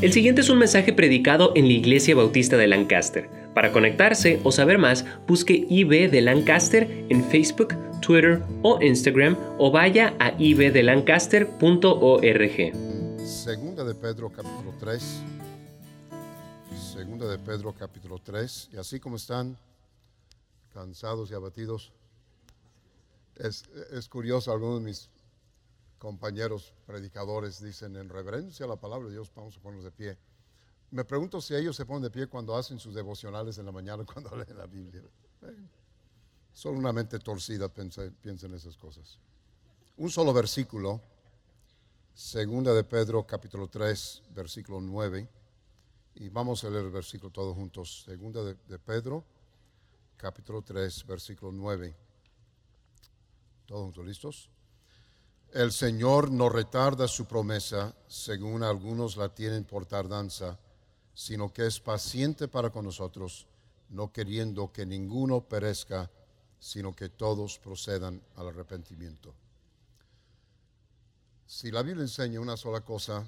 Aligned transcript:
El 0.00 0.12
siguiente 0.12 0.42
es 0.42 0.48
un 0.48 0.58
mensaje 0.58 0.92
predicado 0.92 1.50
en 1.56 1.66
la 1.66 1.72
Iglesia 1.72 2.14
Bautista 2.14 2.56
de 2.56 2.68
Lancaster. 2.68 3.28
Para 3.52 3.72
conectarse 3.72 4.40
o 4.44 4.52
saber 4.52 4.78
más, 4.78 5.04
busque 5.26 5.66
IB 5.68 6.08
de 6.08 6.20
Lancaster 6.20 6.88
en 7.08 7.24
Facebook, 7.24 7.74
Twitter 8.00 8.40
o 8.62 8.80
Instagram 8.80 9.36
o 9.58 9.72
vaya 9.72 10.14
a 10.20 10.40
ibdelancaster.org. 10.40 13.26
Segunda 13.26 13.82
de 13.82 13.94
Pedro 13.96 14.30
capítulo 14.30 14.72
3. 14.78 15.02
Segunda 16.94 17.28
de 17.28 17.38
Pedro 17.40 17.74
capítulo 17.76 18.20
3. 18.22 18.68
Y 18.74 18.76
así 18.76 19.00
como 19.00 19.16
están 19.16 19.56
cansados 20.72 21.32
y 21.32 21.34
abatidos, 21.34 21.90
es, 23.34 23.64
curioso, 24.08 24.52
algunos 24.52 24.78
de 24.78 24.84
mis 24.84 25.10
compañeros 25.98 26.72
predicadores 26.86 27.62
dicen 27.62 27.96
en 27.96 28.08
reverencia 28.08 28.64
a 28.64 28.68
la 28.68 28.76
palabra 28.76 29.08
de 29.08 29.14
Dios, 29.14 29.30
vamos 29.34 29.56
a 29.56 29.60
ponernos 29.60 29.84
de 29.84 29.90
pie. 29.90 30.18
Me 30.90 31.04
pregunto 31.04 31.40
si 31.40 31.54
ellos 31.54 31.76
se 31.76 31.84
ponen 31.84 32.02
de 32.02 32.10
pie 32.10 32.28
cuando 32.28 32.56
hacen 32.56 32.78
sus 32.78 32.94
devocionales 32.94 33.58
en 33.58 33.66
la 33.66 33.72
mañana, 33.72 34.04
cuando 34.12 34.34
leen 34.36 34.56
la 34.56 34.66
Biblia. 34.66 35.02
Solo 36.52 36.78
una 36.78 36.92
mente 36.92 37.18
torcida 37.18 37.68
piensa, 37.68 38.10
piensa 38.22 38.46
en 38.46 38.54
esas 38.54 38.76
cosas. 38.76 39.18
Un 39.96 40.10
solo 40.10 40.32
versículo, 40.32 41.00
segunda 42.14 42.72
de 42.72 42.84
Pedro 42.84 43.26
capítulo 43.26 43.68
3, 43.68 44.22
versículo 44.34 44.80
9. 44.80 45.28
Y 46.14 46.28
vamos 46.30 46.64
a 46.64 46.70
leer 46.70 46.86
el 46.86 46.90
versículo 46.90 47.30
todos 47.30 47.54
juntos. 47.54 48.02
Segunda 48.04 48.42
de, 48.42 48.54
de 48.66 48.78
Pedro, 48.78 49.24
capítulo 50.16 50.62
3, 50.62 51.06
versículo 51.06 51.52
9. 51.52 51.94
¿Todos 53.66 53.82
juntos 53.82 54.06
listos? 54.06 54.50
El 55.52 55.72
Señor 55.72 56.30
no 56.30 56.50
retarda 56.50 57.08
su 57.08 57.24
promesa, 57.24 57.94
según 58.06 58.62
algunos 58.62 59.16
la 59.16 59.34
tienen 59.34 59.64
por 59.64 59.86
tardanza, 59.86 60.58
sino 61.14 61.52
que 61.52 61.66
es 61.66 61.80
paciente 61.80 62.48
para 62.48 62.70
con 62.70 62.84
nosotros, 62.84 63.46
no 63.88 64.12
queriendo 64.12 64.70
que 64.70 64.84
ninguno 64.84 65.40
perezca, 65.40 66.10
sino 66.60 66.94
que 66.94 67.08
todos 67.08 67.58
procedan 67.58 68.22
al 68.36 68.48
arrepentimiento. 68.48 69.34
Si 71.46 71.70
la 71.70 71.82
Biblia 71.82 72.02
enseña 72.02 72.40
una 72.40 72.58
sola 72.58 72.82
cosa, 72.82 73.26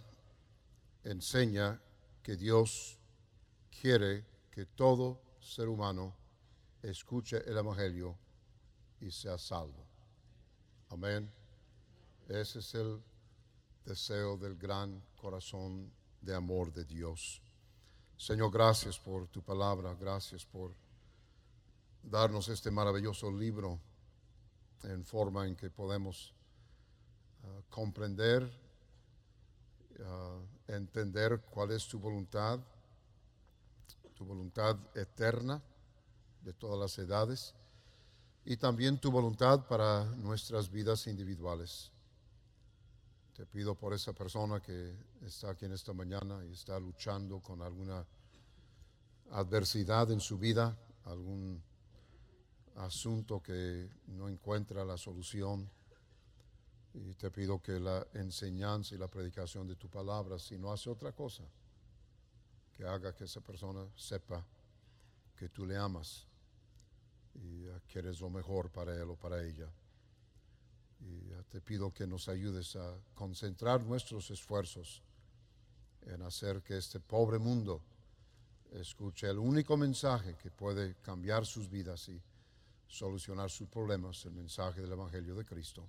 enseña 1.04 1.80
que 2.22 2.36
Dios 2.36 2.98
quiere 3.80 4.26
que 4.50 4.66
todo 4.66 5.22
ser 5.40 5.68
humano 5.68 6.14
escuche 6.82 7.42
el 7.46 7.56
Evangelio 7.56 8.14
y 9.00 9.10
sea 9.10 9.38
salvo. 9.38 9.86
Amén. 10.90 11.39
Ese 12.30 12.60
es 12.60 12.74
el 12.76 13.02
deseo 13.84 14.36
del 14.36 14.56
gran 14.56 15.02
corazón 15.20 15.92
de 16.20 16.32
amor 16.32 16.72
de 16.72 16.84
Dios. 16.84 17.42
Señor, 18.16 18.52
gracias 18.52 18.96
por 19.00 19.26
tu 19.26 19.42
palabra, 19.42 19.96
gracias 19.98 20.46
por 20.46 20.72
darnos 22.04 22.48
este 22.48 22.70
maravilloso 22.70 23.32
libro 23.32 23.80
en 24.84 25.04
forma 25.04 25.44
en 25.48 25.56
que 25.56 25.70
podemos 25.70 26.32
uh, 27.42 27.62
comprender, 27.68 28.44
uh, 29.98 30.72
entender 30.72 31.40
cuál 31.50 31.72
es 31.72 31.88
tu 31.88 31.98
voluntad, 31.98 32.60
tu 34.14 34.24
voluntad 34.24 34.76
eterna 34.94 35.60
de 36.42 36.52
todas 36.52 36.78
las 36.78 36.96
edades 36.96 37.56
y 38.44 38.56
también 38.56 39.00
tu 39.00 39.10
voluntad 39.10 39.66
para 39.66 40.04
nuestras 40.04 40.70
vidas 40.70 41.08
individuales. 41.08 41.90
Te 43.40 43.46
pido 43.46 43.74
por 43.74 43.94
esa 43.94 44.12
persona 44.12 44.60
que 44.60 44.94
está 45.22 45.48
aquí 45.48 45.64
en 45.64 45.72
esta 45.72 45.94
mañana 45.94 46.44
y 46.44 46.52
está 46.52 46.78
luchando 46.78 47.40
con 47.40 47.62
alguna 47.62 48.06
adversidad 49.30 50.10
en 50.10 50.20
su 50.20 50.36
vida, 50.36 50.76
algún 51.06 51.62
asunto 52.76 53.42
que 53.42 53.88
no 54.08 54.28
encuentra 54.28 54.84
la 54.84 54.98
solución. 54.98 55.70
Y 56.92 57.14
te 57.14 57.30
pido 57.30 57.62
que 57.62 57.80
la 57.80 58.06
enseñanza 58.12 58.94
y 58.94 58.98
la 58.98 59.08
predicación 59.08 59.66
de 59.66 59.76
tu 59.76 59.88
palabra, 59.88 60.38
si 60.38 60.58
no 60.58 60.70
hace 60.70 60.90
otra 60.90 61.12
cosa, 61.12 61.44
que 62.74 62.84
haga 62.84 63.14
que 63.14 63.24
esa 63.24 63.40
persona 63.40 63.88
sepa 63.96 64.44
que 65.34 65.48
tú 65.48 65.64
le 65.64 65.78
amas 65.78 66.26
y 67.36 67.64
que 67.88 68.00
eres 68.00 68.20
lo 68.20 68.28
mejor 68.28 68.70
para 68.70 68.94
él 68.94 69.08
o 69.08 69.16
para 69.16 69.42
ella. 69.42 69.66
Y 71.00 71.30
te 71.50 71.60
pido 71.60 71.92
que 71.92 72.06
nos 72.06 72.28
ayudes 72.28 72.76
a 72.76 72.96
concentrar 73.14 73.82
nuestros 73.82 74.30
esfuerzos 74.30 75.02
en 76.02 76.22
hacer 76.22 76.62
que 76.62 76.76
este 76.76 77.00
pobre 77.00 77.38
mundo 77.38 77.82
escuche 78.72 79.28
el 79.28 79.38
único 79.38 79.76
mensaje 79.76 80.36
que 80.36 80.50
puede 80.50 80.94
cambiar 81.02 81.44
sus 81.44 81.68
vidas 81.68 82.08
y 82.08 82.22
solucionar 82.86 83.50
sus 83.50 83.68
problemas, 83.68 84.24
el 84.24 84.32
mensaje 84.32 84.80
del 84.80 84.92
Evangelio 84.92 85.34
de 85.34 85.44
Cristo. 85.44 85.88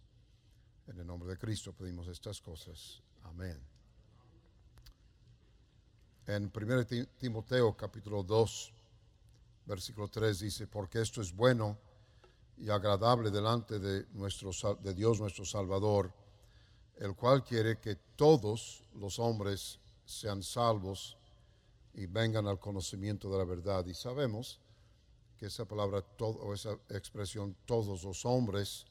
En 0.87 0.99
el 0.99 1.05
nombre 1.05 1.29
de 1.29 1.37
Cristo 1.37 1.73
pedimos 1.73 2.07
estas 2.07 2.41
cosas. 2.41 3.01
Amén. 3.23 3.59
En 6.27 6.51
1 6.53 6.85
Timoteo 7.17 7.75
capítulo 7.75 8.23
2, 8.23 8.73
versículo 9.65 10.07
3 10.07 10.39
dice, 10.39 10.67
porque 10.67 11.01
esto 11.01 11.21
es 11.21 11.33
bueno 11.35 11.77
y 12.57 12.69
agradable 12.69 13.31
delante 13.31 13.79
de, 13.79 14.05
nuestro, 14.13 14.51
de 14.81 14.93
Dios 14.93 15.19
nuestro 15.19 15.45
Salvador, 15.45 16.13
el 16.97 17.15
cual 17.15 17.43
quiere 17.43 17.79
que 17.79 17.95
todos 18.15 18.83
los 18.95 19.17
hombres 19.19 19.79
sean 20.05 20.43
salvos 20.43 21.17
y 21.93 22.05
vengan 22.05 22.47
al 22.47 22.59
conocimiento 22.59 23.29
de 23.31 23.37
la 23.37 23.45
verdad. 23.45 23.85
Y 23.85 23.93
sabemos 23.93 24.59
que 25.37 25.47
esa 25.47 25.65
palabra 25.65 26.05
o 26.19 26.53
esa 26.53 26.77
expresión 26.89 27.55
todos 27.65 28.03
los 28.03 28.25
hombres 28.25 28.85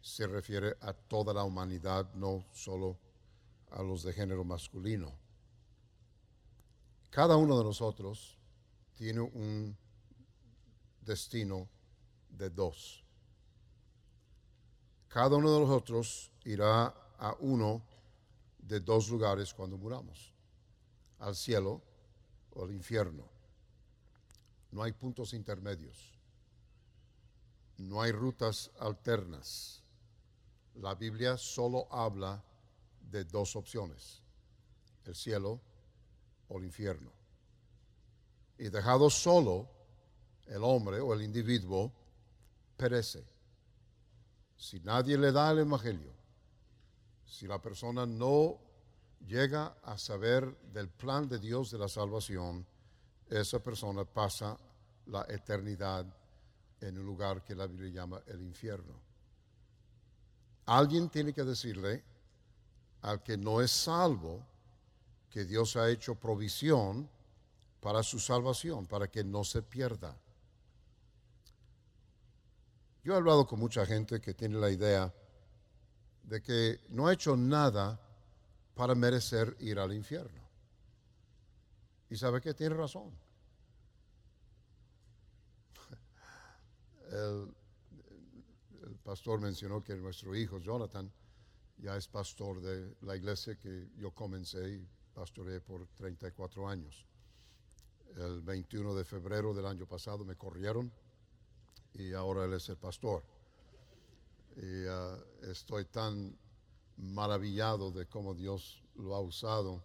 se 0.00 0.26
refiere 0.26 0.76
a 0.80 0.92
toda 0.92 1.32
la 1.32 1.44
humanidad, 1.44 2.12
no 2.14 2.44
solo 2.52 2.98
a 3.70 3.82
los 3.82 4.02
de 4.02 4.12
género 4.12 4.44
masculino. 4.44 5.12
Cada 7.10 7.36
uno 7.36 7.56
de 7.56 7.64
nosotros 7.64 8.36
tiene 8.96 9.20
un 9.20 9.76
destino 11.00 11.68
de 12.36 12.50
dos. 12.50 13.04
Cada 15.08 15.36
uno 15.36 15.52
de 15.52 15.60
nosotros 15.60 16.30
irá 16.44 16.86
a 17.18 17.36
uno 17.40 17.82
de 18.58 18.80
dos 18.80 19.08
lugares 19.08 19.54
cuando 19.54 19.76
muramos, 19.76 20.32
al 21.18 21.36
cielo 21.36 21.80
o 22.54 22.64
al 22.64 22.72
infierno. 22.72 23.28
No 24.72 24.82
hay 24.82 24.92
puntos 24.92 25.32
intermedios, 25.34 26.18
no 27.78 28.02
hay 28.02 28.12
rutas 28.12 28.70
alternas. 28.80 29.82
La 30.74 30.94
Biblia 30.94 31.36
solo 31.36 31.86
habla 31.92 32.42
de 33.00 33.24
dos 33.24 33.54
opciones, 33.54 34.22
el 35.04 35.14
cielo 35.14 35.60
o 36.48 36.58
el 36.58 36.64
infierno. 36.64 37.12
Y 38.58 38.68
dejado 38.68 39.10
solo, 39.10 39.68
el 40.46 40.62
hombre 40.64 41.00
o 41.00 41.14
el 41.14 41.22
individuo 41.22 41.92
perece. 42.76 43.24
Si 44.56 44.80
nadie 44.80 45.18
le 45.18 45.32
da 45.32 45.50
el 45.50 45.60
Evangelio, 45.60 46.12
si 47.24 47.46
la 47.46 47.60
persona 47.60 48.06
no 48.06 48.58
llega 49.26 49.76
a 49.82 49.98
saber 49.98 50.56
del 50.72 50.88
plan 50.88 51.28
de 51.28 51.38
Dios 51.38 51.70
de 51.70 51.78
la 51.78 51.88
salvación, 51.88 52.66
esa 53.28 53.62
persona 53.62 54.04
pasa 54.04 54.58
la 55.06 55.26
eternidad 55.28 56.06
en 56.80 56.98
un 56.98 57.06
lugar 57.06 57.42
que 57.42 57.54
la 57.54 57.66
Biblia 57.66 57.90
llama 57.90 58.22
el 58.26 58.42
infierno. 58.42 58.94
Alguien 60.66 61.08
tiene 61.08 61.32
que 61.32 61.44
decirle 61.44 62.04
al 63.02 63.22
que 63.22 63.36
no 63.36 63.60
es 63.60 63.70
salvo 63.70 64.46
que 65.28 65.44
Dios 65.44 65.76
ha 65.76 65.90
hecho 65.90 66.14
provisión 66.14 67.08
para 67.80 68.02
su 68.02 68.18
salvación, 68.18 68.86
para 68.86 69.08
que 69.08 69.24
no 69.24 69.44
se 69.44 69.62
pierda. 69.62 70.16
Yo 73.04 73.12
he 73.12 73.16
hablado 73.16 73.46
con 73.46 73.60
mucha 73.60 73.84
gente 73.84 74.18
que 74.18 74.32
tiene 74.32 74.56
la 74.56 74.70
idea 74.70 75.12
de 76.22 76.40
que 76.40 76.80
no 76.88 77.06
ha 77.06 77.12
hecho 77.12 77.36
nada 77.36 78.00
para 78.74 78.94
merecer 78.94 79.54
ir 79.60 79.78
al 79.78 79.92
infierno. 79.92 80.42
Y 82.08 82.16
sabe 82.16 82.40
que 82.40 82.54
tiene 82.54 82.74
razón. 82.74 83.12
El, 87.10 87.54
el, 88.82 88.96
pastor 89.04 89.38
mencionó 89.38 89.84
que 89.84 89.94
nuestro 89.96 90.34
hijo 90.34 90.58
Jonathan 90.58 91.12
ya 91.76 91.96
es 91.98 92.08
pastor 92.08 92.62
de 92.62 92.96
la 93.02 93.14
iglesia 93.16 93.56
que 93.56 93.90
yo 93.96 94.12
comencé 94.12 94.76
y 94.76 94.88
pastoreé 95.12 95.60
por 95.60 95.86
34 95.88 96.66
años. 96.66 97.06
El 98.16 98.40
21 98.40 98.94
de 98.94 99.04
febrero 99.04 99.52
del 99.52 99.66
año 99.66 99.86
pasado 99.86 100.24
me 100.24 100.36
corrieron 100.36 100.90
y 101.94 102.12
ahora 102.12 102.44
él 102.44 102.52
es 102.54 102.68
el 102.68 102.76
pastor. 102.76 103.22
Y 104.56 104.86
uh, 104.86 105.50
estoy 105.50 105.84
tan 105.86 106.36
maravillado 106.96 107.90
de 107.90 108.06
cómo 108.06 108.34
Dios 108.34 108.82
lo 108.94 109.14
ha 109.14 109.20
usado 109.20 109.82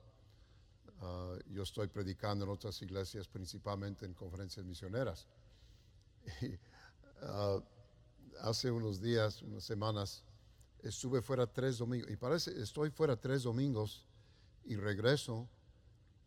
Ah, 1.02 1.38
yo 1.50 1.64
estoy 1.64 1.88
predicando 1.88 2.44
en 2.44 2.52
otras 2.52 2.82
iglesias, 2.82 3.28
principalmente 3.28 4.06
en 4.06 4.14
conferencias 4.14 4.66
misioneras. 4.66 5.28
Ah, 7.22 7.62
hace 8.44 8.72
unos 8.72 9.02
días, 9.02 9.42
unas 9.42 9.66
semanas, 9.66 10.24
estuve 10.82 11.22
fuera 11.22 11.46
tres 11.46 11.78
domingos. 11.78 12.10
Y 12.10 12.16
parece, 12.16 12.58
estoy 12.62 12.92
fuera 12.92 13.18
tres 13.18 13.44
domingos 13.44 14.06
y 14.64 14.78
regreso 14.78 15.50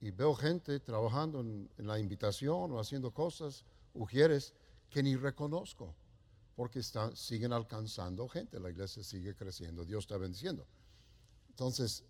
y 0.02 0.11
veo 0.11 0.35
gente 0.35 0.78
trabajando 0.81 1.40
en, 1.40 1.70
en 1.78 1.87
la 1.87 1.99
invitación 1.99 2.73
o 2.73 2.78
haciendo 2.78 3.11
cosas, 3.11 3.64
ujieres, 3.94 4.52
que 4.93 5.03
ni 5.03 5.17
reconozco, 5.17 5.94
porque 6.55 6.83
siguen 7.15 7.53
alcanzando 7.53 8.29
gente, 8.29 8.61
la 8.61 8.71
iglesia 8.71 9.03
sigue 9.03 9.35
creciendo, 9.35 9.85
Dios 9.85 10.05
está 10.05 10.19
bendiciendo. 10.19 10.67
Entonces, 11.49 12.05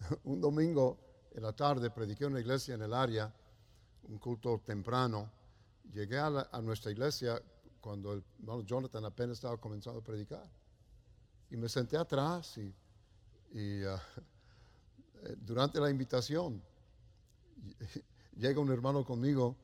un 0.24 0.40
domingo 0.40 0.98
en 1.32 1.42
la 1.42 1.52
tarde 1.52 1.90
prediqué 1.90 2.24
en 2.24 2.30
una 2.30 2.40
iglesia 2.40 2.76
en 2.76 2.82
el 2.82 2.94
área, 2.94 3.34
un 4.04 4.18
culto 4.18 4.62
temprano. 4.64 5.30
Llegué 5.92 6.18
a, 6.18 6.60
nuestra 6.62 6.92
iglesia 6.92 7.42
cuando 7.80 8.12
el 8.12 8.24
hermano 8.38 8.62
Jonathan 8.62 9.04
apenas 9.04 9.38
estaba 9.38 9.56
comenzando 9.56 10.00
a 10.00 10.04
predicar. 10.04 10.48
Y 11.50 11.56
me 11.56 11.68
senté 11.68 11.96
atrás 11.96 12.58
y, 12.58 12.74
y, 13.52 13.84
ah, 13.84 14.00
eh, 15.22 15.36
durante 15.38 15.80
la 15.80 15.90
invitación 15.90 16.62
llega 18.36 18.60
un 18.60 18.70
hermano 18.70 19.04
conmigo 19.04 19.56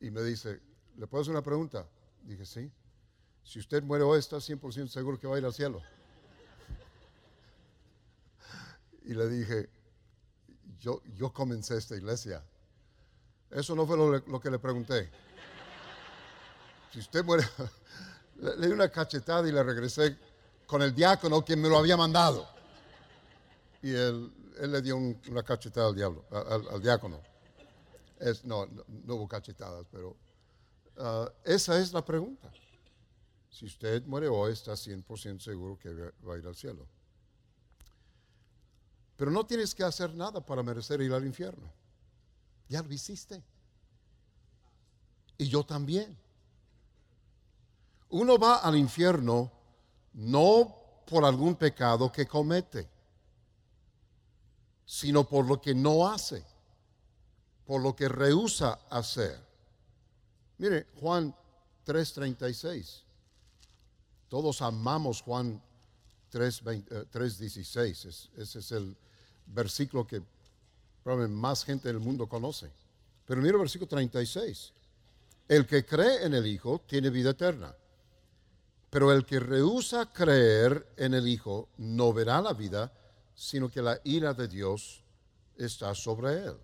y 0.00 0.10
me 0.10 0.22
dice, 0.22 0.60
¿le 0.96 1.06
puedo 1.06 1.22
hacer 1.22 1.32
una 1.32 1.42
pregunta? 1.42 1.86
Dije, 2.22 2.44
sí. 2.44 2.70
Si 3.44 3.58
usted 3.58 3.82
muere 3.82 4.04
hoy, 4.04 4.18
¿está 4.18 4.38
100% 4.38 4.88
seguro 4.88 5.18
que 5.18 5.26
va 5.26 5.36
a 5.36 5.38
ir 5.38 5.44
al 5.44 5.54
cielo? 5.54 5.80
Y 9.04 9.14
le 9.14 9.28
dije, 9.28 9.70
yo, 10.80 11.00
yo 11.14 11.32
comencé 11.32 11.76
esta 11.76 11.96
iglesia. 11.96 12.42
Eso 13.50 13.74
no 13.76 13.86
fue 13.86 13.96
lo, 13.96 14.40
que 14.40 14.50
le 14.50 14.58
pregunté. 14.58 15.08
Si 16.92 16.98
usted 16.98 17.24
muere, 17.24 17.44
le, 18.36 18.66
di 18.66 18.72
una 18.72 18.88
cachetada 18.88 19.48
y 19.48 19.52
le 19.52 19.62
regresé 19.62 20.16
con 20.66 20.82
el 20.82 20.94
diácono 20.94 21.44
que 21.44 21.56
me 21.56 21.68
lo 21.68 21.78
había 21.78 21.96
mandado. 21.96 22.48
Y 23.82 23.92
él, 23.92 24.32
él 24.58 24.72
le 24.72 24.82
dio 24.82 24.96
un- 24.96 25.20
una 25.28 25.44
cachetada 25.44 25.86
al 25.88 25.94
diablo, 25.94 26.24
al, 26.32 26.82
diácono. 26.82 27.20
No, 28.42 28.66
no, 28.66 28.84
no 28.88 29.14
hubo 29.14 29.28
cachetadas, 29.28 29.86
pero 29.92 30.16
ah, 30.98 31.30
esa 31.44 31.78
es 31.80 31.92
la 31.92 32.04
pregunta. 32.04 32.50
Si 33.50 33.64
usted 33.64 34.04
muere 34.06 34.28
hoy, 34.28 34.52
está 34.52 34.72
100% 34.76 35.40
seguro 35.40 35.78
que 35.78 35.92
va- 35.92 36.12
va 36.28 36.34
a 36.34 36.38
ir 36.38 36.46
al 36.46 36.54
cielo. 36.54 36.86
Pero 39.16 39.30
no 39.30 39.46
tienes 39.46 39.74
que 39.74 39.82
hacer 39.82 40.14
nada 40.14 40.44
para 40.44 40.62
merecer 40.62 41.00
ir 41.00 41.12
al 41.12 41.24
infierno. 41.24 41.72
Ya 42.68 42.82
lo 42.82 42.92
hiciste. 42.92 43.42
Y 45.38 45.48
yo 45.48 45.64
también. 45.64 46.18
Uno 48.10 48.38
va 48.38 48.56
al 48.58 48.76
infierno 48.76 49.50
no 50.12 50.74
por 51.06 51.24
algún 51.24 51.54
pecado 51.56 52.10
que 52.12 52.26
comete, 52.26 52.88
sino 54.84 55.24
por 55.28 55.46
lo 55.46 55.60
que 55.60 55.74
no 55.74 56.06
hace, 56.08 56.44
por 57.64 57.80
lo 57.82 57.94
que 57.96 58.08
rehúsa 58.08 58.78
hacer. 58.90 59.45
Mire, 60.58 60.86
Juan 61.00 61.34
3:36. 61.84 63.04
Todos 64.28 64.62
amamos 64.62 65.22
Juan 65.22 65.62
3:20, 66.30 66.86
eh, 66.90 67.04
3:16. 67.10 68.04
Es- 68.04 68.30
ese 68.36 68.58
es 68.58 68.72
el 68.72 68.96
versículo 69.46 70.06
que 70.06 70.22
probablemente 71.02 71.40
más 71.40 71.64
gente 71.64 71.88
del 71.88 72.00
mundo 72.00 72.26
conoce. 72.28 72.70
Pero 73.26 73.40
mira 73.40 73.54
el 73.54 73.60
versículo 73.60 73.88
36. 73.88 74.72
El 75.48 75.66
que 75.66 75.84
cree 75.84 76.24
en 76.24 76.34
el 76.34 76.46
Hijo 76.46 76.82
tiene 76.86 77.10
vida 77.10 77.30
eterna. 77.30 77.74
Pero 78.90 79.12
el 79.12 79.24
que 79.24 79.38
rehúsa 79.38 80.12
creer 80.12 80.92
en 80.96 81.14
el 81.14 81.28
Hijo 81.28 81.68
no 81.76 82.12
verá 82.12 82.40
la 82.40 82.52
vida, 82.52 82.92
sino 83.34 83.68
que 83.70 83.82
la 83.82 84.00
ira 84.04 84.32
de 84.32 84.48
Dios 84.48 85.02
está 85.56 85.94
sobre 85.94 86.44
él. 86.44 86.56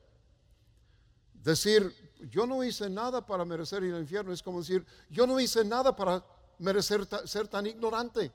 Decir, 1.35 2.02
yo 2.31 2.47
no 2.47 2.63
hice 2.63 2.89
nada 2.89 3.25
para 3.25 3.45
merecer 3.45 3.83
al 3.83 4.01
infierno, 4.01 4.33
es 4.33 4.43
como 4.43 4.61
decir, 4.61 4.87
yo 5.11 5.27
no 5.27 5.41
hice 5.41 5.65
nada 5.65 5.95
para 5.95 6.25
merecer 6.59 7.07
ser 7.27 7.49
tan 7.49 7.67
ignorante. 7.67 8.33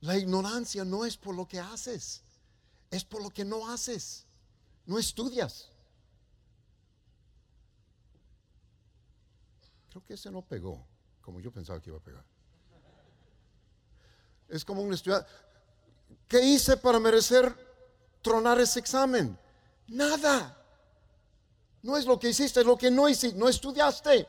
La 0.00 0.16
ignorancia 0.18 0.84
no 0.84 1.04
es 1.04 1.16
por 1.16 1.34
lo 1.34 1.46
que 1.48 1.58
haces, 1.58 2.22
es 2.90 3.04
por 3.04 3.22
lo 3.22 3.30
que 3.30 3.44
no 3.44 3.68
haces. 3.68 4.26
No 4.86 4.98
estudias. 4.98 5.70
Creo 9.88 10.04
que 10.04 10.14
ese 10.14 10.30
no 10.30 10.42
pegó 10.42 10.86
como 11.22 11.40
yo 11.40 11.50
pensaba 11.50 11.80
que 11.80 11.88
iba 11.88 11.98
a 11.98 12.02
pegar. 12.02 12.24
Es 14.48 14.62
como 14.62 14.82
un 14.82 14.92
estudiante. 14.92 15.26
¿Qué 16.28 16.40
hice 16.40 16.76
para 16.76 17.00
merecer 17.00 17.73
tronar 18.24 18.58
ese 18.58 18.80
examen? 18.80 19.38
Nada. 19.86 20.58
No 21.82 21.96
es 21.96 22.06
lo 22.06 22.18
que 22.18 22.30
hiciste, 22.30 22.60
es 22.60 22.66
lo 22.66 22.76
que 22.76 22.90
no 22.90 23.08
hiciste. 23.08 23.38
No 23.38 23.48
estudiaste. 23.48 24.26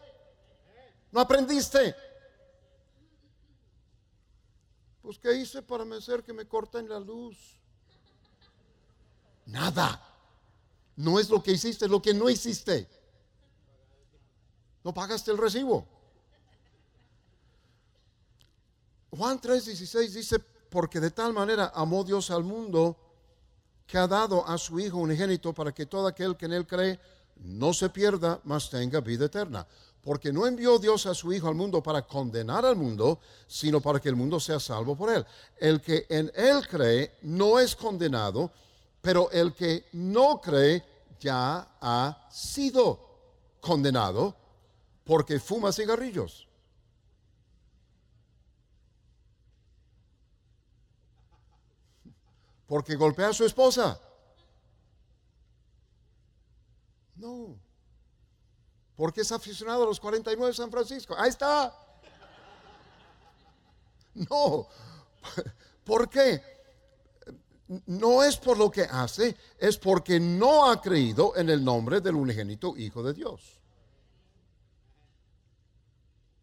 No 1.11 1.21
aprendiste. 1.21 1.95
Pues 5.01 5.17
¿qué 5.17 5.33
hice 5.33 5.61
para 5.61 5.85
merecer 5.85 6.23
que 6.23 6.33
me 6.33 6.45
corten 6.45 6.89
la 6.89 6.99
luz? 6.99 7.37
Nada. 9.45 10.01
No 10.97 11.17
es 11.19 11.29
lo 11.29 11.41
que 11.41 11.53
hiciste, 11.53 11.85
es 11.85 11.91
lo 11.91 12.01
que 12.01 12.13
no 12.13 12.29
hiciste. 12.29 12.89
No 14.83 14.93
pagaste 14.93 15.31
el 15.31 15.37
recibo. 15.37 15.87
Juan 19.11 19.39
3:16 19.39 20.09
dice, 20.09 20.39
porque 20.39 20.99
de 20.99 21.11
tal 21.11 21.31
manera 21.31 21.71
amó 21.73 22.03
Dios 22.03 22.29
al 22.31 22.43
mundo 22.43 23.04
que 23.85 23.97
ha 23.97 24.07
dado 24.07 24.47
a 24.47 24.57
su 24.57 24.79
Hijo 24.79 24.97
unigénito 24.97 25.53
para 25.53 25.73
que 25.73 25.85
todo 25.85 26.07
aquel 26.07 26.35
que 26.35 26.45
en 26.45 26.53
él 26.53 26.65
cree 26.65 26.99
no 27.37 27.73
se 27.73 27.89
pierda, 27.89 28.39
mas 28.43 28.69
tenga 28.69 29.01
vida 29.01 29.25
eterna. 29.25 29.65
Porque 30.01 30.31
no 30.31 30.45
envió 30.45 30.77
Dios 30.77 31.05
a 31.05 31.15
su 31.15 31.33
Hijo 31.33 31.47
al 31.47 31.55
mundo 31.55 31.81
para 31.81 32.03
condenar 32.03 32.65
al 32.65 32.75
mundo, 32.75 33.19
sino 33.47 33.81
para 33.81 33.99
que 33.99 34.09
el 34.09 34.15
mundo 34.15 34.39
sea 34.39 34.59
salvo 34.59 34.95
por 34.95 35.11
él. 35.11 35.25
El 35.57 35.81
que 35.81 36.05
en 36.09 36.31
él 36.35 36.67
cree 36.67 37.15
no 37.23 37.59
es 37.59 37.75
condenado, 37.75 38.51
pero 39.01 39.29
el 39.31 39.53
que 39.53 39.85
no 39.93 40.39
cree 40.39 40.83
ya 41.19 41.67
ha 41.81 42.27
sido 42.31 42.99
condenado 43.59 44.35
porque 45.03 45.39
fuma 45.39 45.71
cigarrillos. 45.71 46.44
Porque 52.67 52.95
golpea 52.95 53.29
a 53.29 53.33
su 53.33 53.45
esposa. 53.45 53.99
No. 57.15 57.57
Porque 58.95 59.21
es 59.21 59.31
aficionado 59.31 59.83
a 59.83 59.87
los 59.87 59.99
49 59.99 60.47
de 60.47 60.53
San 60.53 60.71
Francisco. 60.71 61.15
Ahí 61.17 61.29
está. 61.29 61.73
No. 64.15 64.67
¿Por 65.83 66.09
qué? 66.09 66.41
No 67.87 68.23
es 68.23 68.37
por 68.37 68.57
lo 68.57 68.69
que 68.69 68.83
hace, 68.83 69.35
es 69.57 69.77
porque 69.77 70.19
no 70.19 70.69
ha 70.69 70.81
creído 70.81 71.35
en 71.35 71.49
el 71.49 71.65
nombre 71.65 71.99
del 71.99 72.15
unigénito 72.15 72.77
Hijo 72.77 73.01
de 73.03 73.13
Dios. 73.13 73.59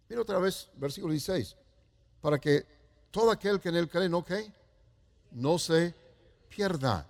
Mira 0.09 0.23
otra 0.23 0.39
vez, 0.39 0.69
versículo 0.75 1.13
16. 1.13 1.57
Para 2.21 2.39
que 2.39 2.67
todo 3.11 3.31
aquel 3.31 3.61
que 3.61 3.71
en 3.71 3.77
él 3.77 3.89
cree 3.89 4.09
no 4.09 4.25
no 5.31 5.59
se 5.59 5.95
pierda. 6.55 7.07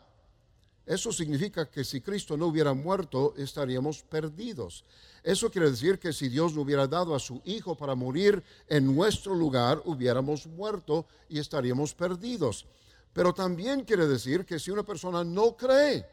Eso 0.85 1.13
significa 1.13 1.71
que 1.71 1.85
si 1.85 2.01
Cristo 2.01 2.37
no 2.37 2.47
hubiera 2.47 2.75
muerto, 2.75 3.35
estaríamos 3.37 4.03
perdidos. 4.03 4.85
Eso 5.23 5.51
quiere 5.51 5.71
decir 5.71 5.99
que 5.99 6.13
si 6.13 6.29
Dios 6.29 6.55
no 6.55 6.63
hubiera 6.63 6.89
dado 6.89 7.15
a 7.15 7.21
su 7.21 7.41
Hijo 7.45 7.77
para 7.77 7.95
morir 7.95 8.43
en 8.69 8.95
nuestro 8.95 9.35
lugar, 9.35 9.81
hubiéramos 9.85 10.47
muerto 10.47 11.07
y 11.29 11.39
estaríamos 11.39 11.95
perdidos. 11.95 12.67
Pero 13.13 13.33
también 13.33 13.85
quiere 13.85 14.07
decir 14.07 14.45
que 14.45 14.59
si 14.59 14.71
una 14.71 14.83
persona 14.83 15.23
no 15.23 15.57
cree, 15.57 16.05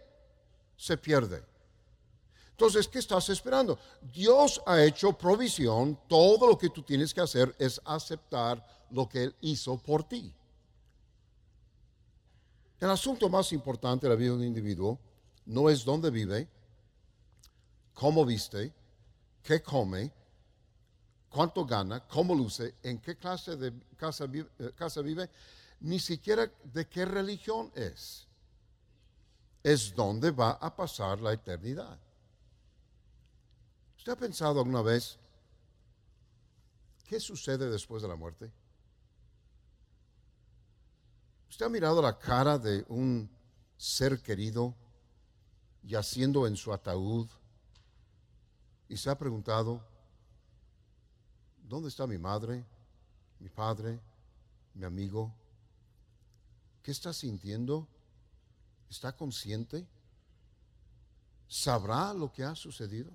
se 0.77 0.97
pierde. 0.97 1.43
Entonces, 2.51 2.87
¿qué 2.87 2.99
estás 2.99 3.29
esperando? 3.29 3.79
Dios 4.13 4.61
ha 4.65 4.83
hecho 4.83 5.13
provisión, 5.13 5.97
todo 6.07 6.47
lo 6.47 6.57
que 6.57 6.69
tú 6.69 6.83
tienes 6.83 7.13
que 7.13 7.21
hacer 7.21 7.55
es 7.57 7.81
aceptar 7.85 8.63
lo 8.91 9.07
que 9.07 9.23
Él 9.23 9.35
hizo 9.41 9.77
por 9.77 10.03
ti. 10.03 10.33
El 12.79 12.89
asunto 12.89 13.27
más 13.29 13.51
importante 13.51 14.05
de 14.05 14.13
la 14.13 14.15
vida 14.15 14.31
de 14.31 14.37
un 14.37 14.43
individuo 14.43 14.97
no 15.45 15.69
es 15.69 15.83
dónde 15.83 16.09
vive, 16.09 16.47
cómo 17.93 18.25
viste, 18.25 18.73
qué 19.43 19.61
come, 19.61 20.11
cuánto 21.29 21.65
gana, 21.65 22.07
cómo 22.07 22.33
luce, 22.33 22.75
en 22.83 22.99
qué 22.99 23.17
clase 23.17 23.57
de 23.57 23.73
casa 23.97 24.25
vive, 24.25 24.49
eh, 24.59 24.71
casa 24.75 25.01
vive. 25.01 25.29
ni 25.81 25.99
siquiera 25.99 26.49
de 26.63 26.87
qué 26.87 27.05
religión 27.05 27.71
es. 27.75 28.27
Es 29.63 29.93
donde 29.93 30.31
va 30.31 30.51
a 30.51 30.73
pasar 30.75 31.19
la 31.19 31.33
eternidad. 31.33 31.97
¿Usted 33.97 34.13
ha 34.13 34.15
pensado 34.15 34.59
alguna 34.59 34.81
vez 34.81 35.17
qué 37.07 37.19
sucede 37.19 37.69
después 37.69 38.01
de 38.01 38.07
la 38.07 38.15
muerte? 38.15 38.51
¿Usted 41.49 41.65
ha 41.65 41.69
mirado 41.69 42.01
la 42.01 42.17
cara 42.17 42.57
de 42.57 42.85
un 42.87 43.29
ser 43.75 44.21
querido 44.21 44.75
yaciendo 45.83 46.45
en 46.45 46.55
su 46.55 46.71
ataúd 46.71 47.27
y 48.87 48.97
se 48.97 49.09
ha 49.09 49.17
preguntado, 49.17 49.83
¿dónde 51.63 51.89
está 51.89 52.05
mi 52.05 52.17
madre, 52.17 52.65
mi 53.39 53.49
padre, 53.49 53.99
mi 54.73 54.85
amigo? 54.85 55.33
¿Qué 56.83 56.91
está 56.91 57.13
sintiendo? 57.13 57.87
¿Está 58.89 59.15
consciente? 59.15 59.87
¿Sabrá 61.47 62.13
lo 62.13 62.31
que 62.31 62.43
ha 62.43 62.55
sucedido? 62.55 63.11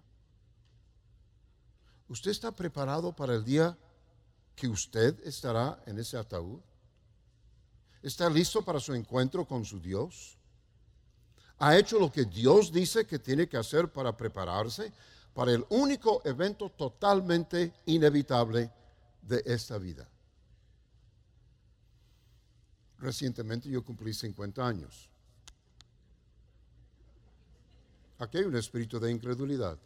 ¿Usted 2.08 2.30
está 2.30 2.50
preparado 2.52 3.14
para 3.14 3.34
el 3.34 3.44
día 3.44 3.78
que 4.54 4.68
usted 4.68 5.18
estará 5.26 5.82
en 5.86 5.98
ese 5.98 6.16
ataúd? 6.16 6.60
¿Está 8.04 8.28
listo 8.28 8.60
para 8.62 8.78
su 8.80 8.92
encuentro 8.92 9.46
con 9.46 9.64
su 9.64 9.80
Dios? 9.80 10.36
¿Ha 11.58 11.74
hecho 11.78 11.98
lo 11.98 12.12
que 12.12 12.26
Dios 12.26 12.70
dice 12.70 13.06
que 13.06 13.18
tiene 13.18 13.48
que 13.48 13.56
hacer 13.56 13.90
para 13.90 14.14
prepararse 14.14 14.92
para 15.32 15.52
el 15.52 15.64
único 15.70 16.20
evento 16.26 16.68
totalmente 16.68 17.72
inevitable 17.86 18.70
de 19.22 19.42
esta 19.46 19.78
vida? 19.78 20.06
Recientemente 22.98 23.70
yo 23.70 23.82
cumplí 23.82 24.12
50 24.12 24.66
años. 24.66 25.08
Aquí 28.18 28.36
hay 28.36 28.44
un 28.44 28.56
espíritu 28.56 29.00
de 29.00 29.10
incredulidad. 29.10 29.78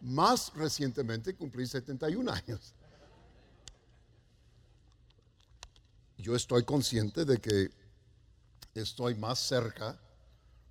Más 0.00 0.52
recientemente 0.54 1.34
cumplí 1.34 1.66
71 1.66 2.30
años. 2.30 2.72
Yo 6.24 6.34
estoy 6.34 6.64
consciente 6.64 7.26
de 7.26 7.38
que 7.38 7.70
estoy 8.72 9.14
más 9.14 9.38
cerca 9.38 10.00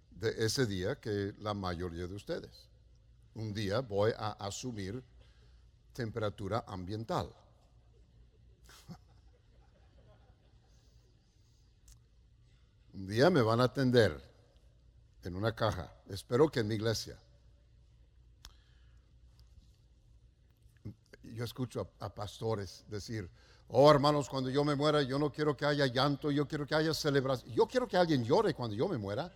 de 0.09 0.43
ese 0.43 0.65
día 0.65 0.99
que 0.99 1.35
la 1.37 1.53
mayoría 1.53 2.07
de 2.07 2.15
ustedes. 2.15 2.67
Un 3.35 3.53
día 3.53 3.81
voy 3.81 4.13
a 4.17 4.31
asumir 4.31 5.03
temperatura 5.93 6.63
ambiental. 6.65 7.31
Un 12.93 13.05
día 13.05 13.29
me 13.29 13.43
van 13.43 13.61
a 13.61 13.65
atender 13.65 14.19
en 15.21 15.35
una 15.35 15.53
caja, 15.53 15.93
espero 16.07 16.49
que 16.49 16.61
en 16.61 16.67
mi 16.67 16.73
iglesia. 16.73 17.19
Yo 21.21 21.43
escucho 21.43 21.91
a, 21.99 22.11
pastores 22.11 22.83
decir, 22.87 23.29
oh 23.69 23.89
hermanos, 23.89 24.29
cuando 24.29 24.49
yo 24.49 24.63
me 24.63 24.75
muera, 24.75 25.01
yo 25.01 25.17
no 25.17 25.31
quiero 25.31 25.55
que 25.55 25.65
haya 25.65 25.87
llanto, 25.87 26.31
yo 26.31 26.47
quiero 26.47 26.65
que 26.65 26.75
haya 26.75 26.93
celebración. 26.93 27.53
Yo 27.53 27.67
quiero 27.67 27.87
que 27.87 27.97
alguien 27.97 28.23
llore 28.23 28.53
cuando 28.53 28.75
yo 28.75 28.87
me 28.87 28.97
muera. 28.97 29.31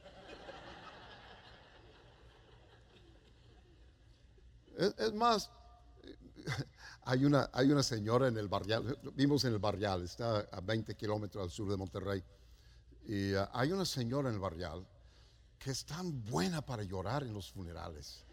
Es, 4.78 5.14
más, 5.14 5.50
hay 7.06 7.26
una, 7.26 7.50
hay 7.52 7.72
una 7.72 7.82
señora 7.82 8.28
en 8.28 8.38
el 8.38 8.48
barrial, 8.48 8.98
vimos 9.16 9.44
en 9.46 9.54
el 9.54 9.60
barrial, 9.60 10.04
está 10.04 10.40
a 10.52 10.62
20 10.62 10.94
kilómetros 10.96 11.44
al 11.44 11.50
sur 11.50 11.70
de 11.70 11.78
Monterrey, 11.78 12.24
y 13.08 13.34
uh, 13.34 13.48
hay 13.54 13.72
una 13.72 13.86
señora 13.86 14.30
en 14.30 14.36
el 14.36 14.42
barrial 14.42 14.86
que 15.58 15.72
es 15.72 15.84
tan 15.84 16.24
buena 16.26 16.62
para 16.62 16.84
llorar 16.84 17.24
en 17.24 17.34
los 17.34 17.52
funerales. 17.52 18.24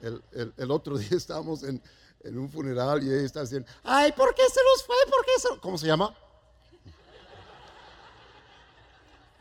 El, 0.00 0.22
el 0.56 0.70
otro 0.70 0.96
día 0.98 1.16
estábamos 1.16 1.64
en, 1.64 1.82
en 2.22 2.38
un 2.38 2.50
funeral 2.50 3.02
y 3.02 3.06
ella 3.06 3.26
está 3.26 3.42
diciendo, 3.42 3.68
ay, 3.82 4.12
¿por 4.12 4.34
qué 4.34 4.42
se 4.48 4.60
nos 4.62 4.84
fue? 4.84 4.96
¿Por 5.10 5.24
qué 5.24 5.32
se... 5.38 5.60
¿Cómo 5.60 5.78
se 5.78 5.86
llama? 5.86 6.14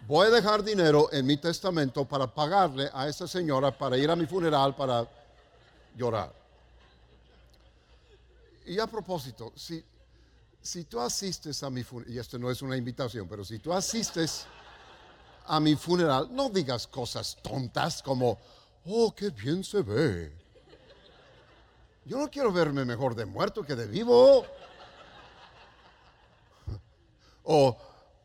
Voy 0.07 0.27
a 0.27 0.31
dejar 0.31 0.63
dinero 0.63 1.07
en 1.12 1.25
mi 1.25 1.38
testamento 1.38 2.03
para 2.03 2.33
pagarle 2.33 2.89
a 2.93 3.07
esa 3.07 3.27
señora 3.27 3.77
para 3.77 3.98
ir 3.98 4.09
a 4.09 4.15
mi 4.15 4.25
funeral 4.25 4.75
para 4.75 5.07
llorar. 5.95 6.33
Y 8.65 8.79
a 8.79 8.88
propósito, 8.88 9.53
si, 9.55 9.83
si 10.62 10.86
tú 10.86 11.00
asistes 11.00 11.62
a 11.62 11.69
mi 11.69 11.83
funeral, 11.83 12.13
y 12.13 12.17
esto 12.17 12.39
no 12.39 12.50
es 12.50 12.62
una 12.62 12.75
invitación, 12.75 13.27
pero 13.27 13.45
si 13.45 13.59
tú 13.59 13.71
asistes 13.71 14.48
a 15.45 15.59
mi 15.59 15.75
funeral, 15.75 16.29
no 16.31 16.50
digas 16.50 16.88
cosas 16.88 17.38
tontas 17.41 18.01
como, 18.01 18.39
oh, 18.86 19.13
qué 19.15 19.29
bien 19.29 19.63
se 19.63 19.81
ve. 19.81 20.48
Yo 22.09 22.17
no 22.17 22.27
quiero 22.27 22.51
verme 22.51 22.83
mejor 22.85 23.13
de 23.13 23.23
muerto 23.23 23.63
que 23.63 23.75
de 23.75 23.85
vivo. 23.85 24.43
O, 27.51 27.75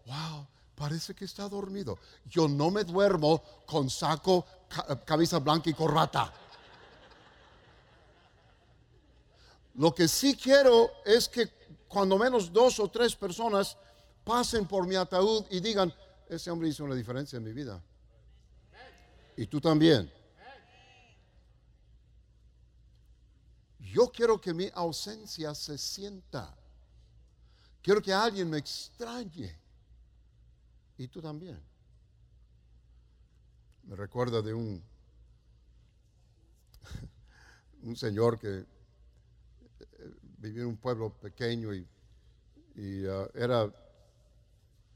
wow, 0.07 0.47
parece 0.75 1.15
que 1.15 1.25
está 1.25 1.49
dormido. 1.49 1.99
Yo 2.27 2.47
no 2.47 2.71
me 2.71 2.85
duermo 2.85 3.43
con 3.65 3.89
saco, 3.89 4.45
cabeza 5.07 5.39
blanca 5.39 5.71
y 5.71 5.75
corrata. 5.75 6.31
Lo 9.77 9.95
que 9.95 10.09
sí 10.09 10.37
quiero 10.37 10.91
es 11.07 11.27
que 11.29 11.51
cuando 11.89 12.19
menos 12.19 12.53
dos 12.53 12.79
o 12.81 12.89
tres 12.89 13.17
personas 13.17 13.79
pasen 14.25 14.67
por 14.67 14.87
mi 14.87 14.97
ataúd 14.97 15.47
y 15.51 15.61
digan, 15.61 15.95
ese 16.29 16.51
hombre 16.51 16.69
hizo 16.69 16.85
una 16.85 16.95
diferencia 16.95 17.39
en 17.39 17.45
mi 17.45 17.53
vida. 17.53 17.83
Y 19.39 19.47
tú 19.47 19.59
también. 19.59 20.13
Yo 23.95 24.11
quiero 24.11 24.41
que 24.41 24.53
mi 24.53 24.69
ausencia 24.75 25.55
se 25.55 25.79
sienta. 25.79 26.53
Quiero 27.81 28.03
que 28.03 28.13
alguien 28.13 28.51
me 28.51 28.59
extrañe. 28.59 29.57
Y 30.99 31.07
tú 31.07 31.23
también. 31.23 31.63
Me 33.85 33.95
recuerda 33.95 34.43
de 34.43 34.53
un, 34.53 34.83
un 37.83 37.95
señor 37.95 38.37
que 38.37 38.49
eh, 38.59 38.67
vivía 40.39 40.63
en 40.63 40.71
un 40.71 40.77
pueblo 40.77 41.13
pequeño 41.13 41.73
y, 41.73 41.87
uh, 43.07 43.29
era 43.33 43.73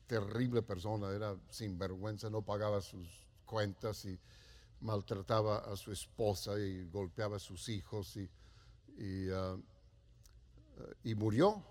terrible 0.08 0.60
persona, 0.62 1.12
era 1.12 1.36
sinvergüenza, 1.50 2.30
no 2.30 2.42
pagaba 2.42 2.80
sus 2.80 3.06
cuentas 3.46 4.04
y 4.06 4.18
maltrataba 4.80 5.58
a 5.58 5.76
su 5.76 5.92
esposa 5.92 6.58
y 6.58 6.88
golpeaba 6.90 7.36
a 7.36 7.38
sus 7.38 7.68
hijos 7.68 8.16
y 8.16 8.28
Ah, 9.00 9.56
y, 11.02 11.14
murió. 11.14 11.62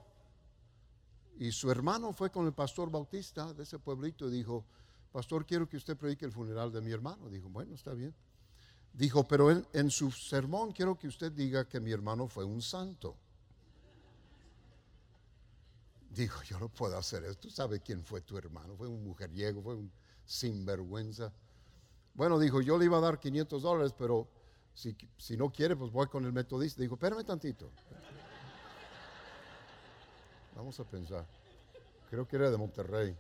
Y 1.40 1.52
su 1.52 1.70
hermano 1.70 2.14
fue 2.14 2.32
con 2.32 2.46
el 2.46 2.54
pastor 2.54 2.90
bautista 2.90 3.54
de 3.54 3.64
ese 3.64 3.80
pueblito 3.80 4.28
y 4.28 4.32
dijo, 4.32 4.66
pastor, 5.12 5.46
quiero 5.46 5.68
que 5.68 5.78
usted 5.78 5.98
predique 5.98 6.26
el 6.26 6.32
funeral 6.32 6.72
de 6.72 6.82
mi 6.82 6.92
hermano. 6.92 7.30
Dijo, 7.30 7.50
bueno, 7.50 7.76
está 7.76 7.94
bien. 7.94 8.14
Dijo, 8.94 9.28
pero 9.28 9.52
en, 9.52 9.66
en 9.74 9.92
su 9.92 10.12
sermón 10.12 10.72
quiero 10.72 10.98
que 10.98 11.08
usted 11.08 11.32
diga 11.32 11.68
que 11.68 11.80
mi 11.80 11.92
hermano 11.92 12.28
fue 12.28 12.44
un 12.44 12.62
santo. 12.62 13.16
Dijo, 16.10 16.42
yo 16.44 16.60
no 16.60 16.70
puedo 16.70 16.98
hacer 16.98 17.24
eso. 17.26 17.36
Tú 17.36 17.50
sabes 17.52 17.82
quién 17.82 18.04
fue 18.04 18.22
tu 18.22 18.38
hermano. 18.38 18.76
Fue 18.76 18.88
un 18.88 19.04
mujeriego, 19.04 19.62
fue 19.62 19.76
un 19.76 19.92
sinvergüenza. 20.26 21.32
Bueno, 22.16 22.40
dijo, 22.40 22.62
yo 22.62 22.80
le 22.80 22.86
iba 22.86 22.98
a 22.98 23.02
dar 23.02 23.20
500 23.20 23.62
dólares, 23.62 23.94
pero 23.96 24.28
si, 24.78 25.36
no 25.36 25.50
quiere, 25.50 25.76
pues 25.76 25.92
voy 25.92 26.06
con 26.06 26.24
el 26.26 26.32
metodista. 26.32 26.82
Dijo, 26.82 26.94
espérame 26.94 27.24
tantito. 27.24 27.72
Vamos 30.56 30.80
a 30.80 30.84
pensar. 30.84 31.26
Creo 32.12 32.28
que 32.28 32.36
era 32.36 32.52
de 32.52 32.58
Monterrey. 32.58 33.16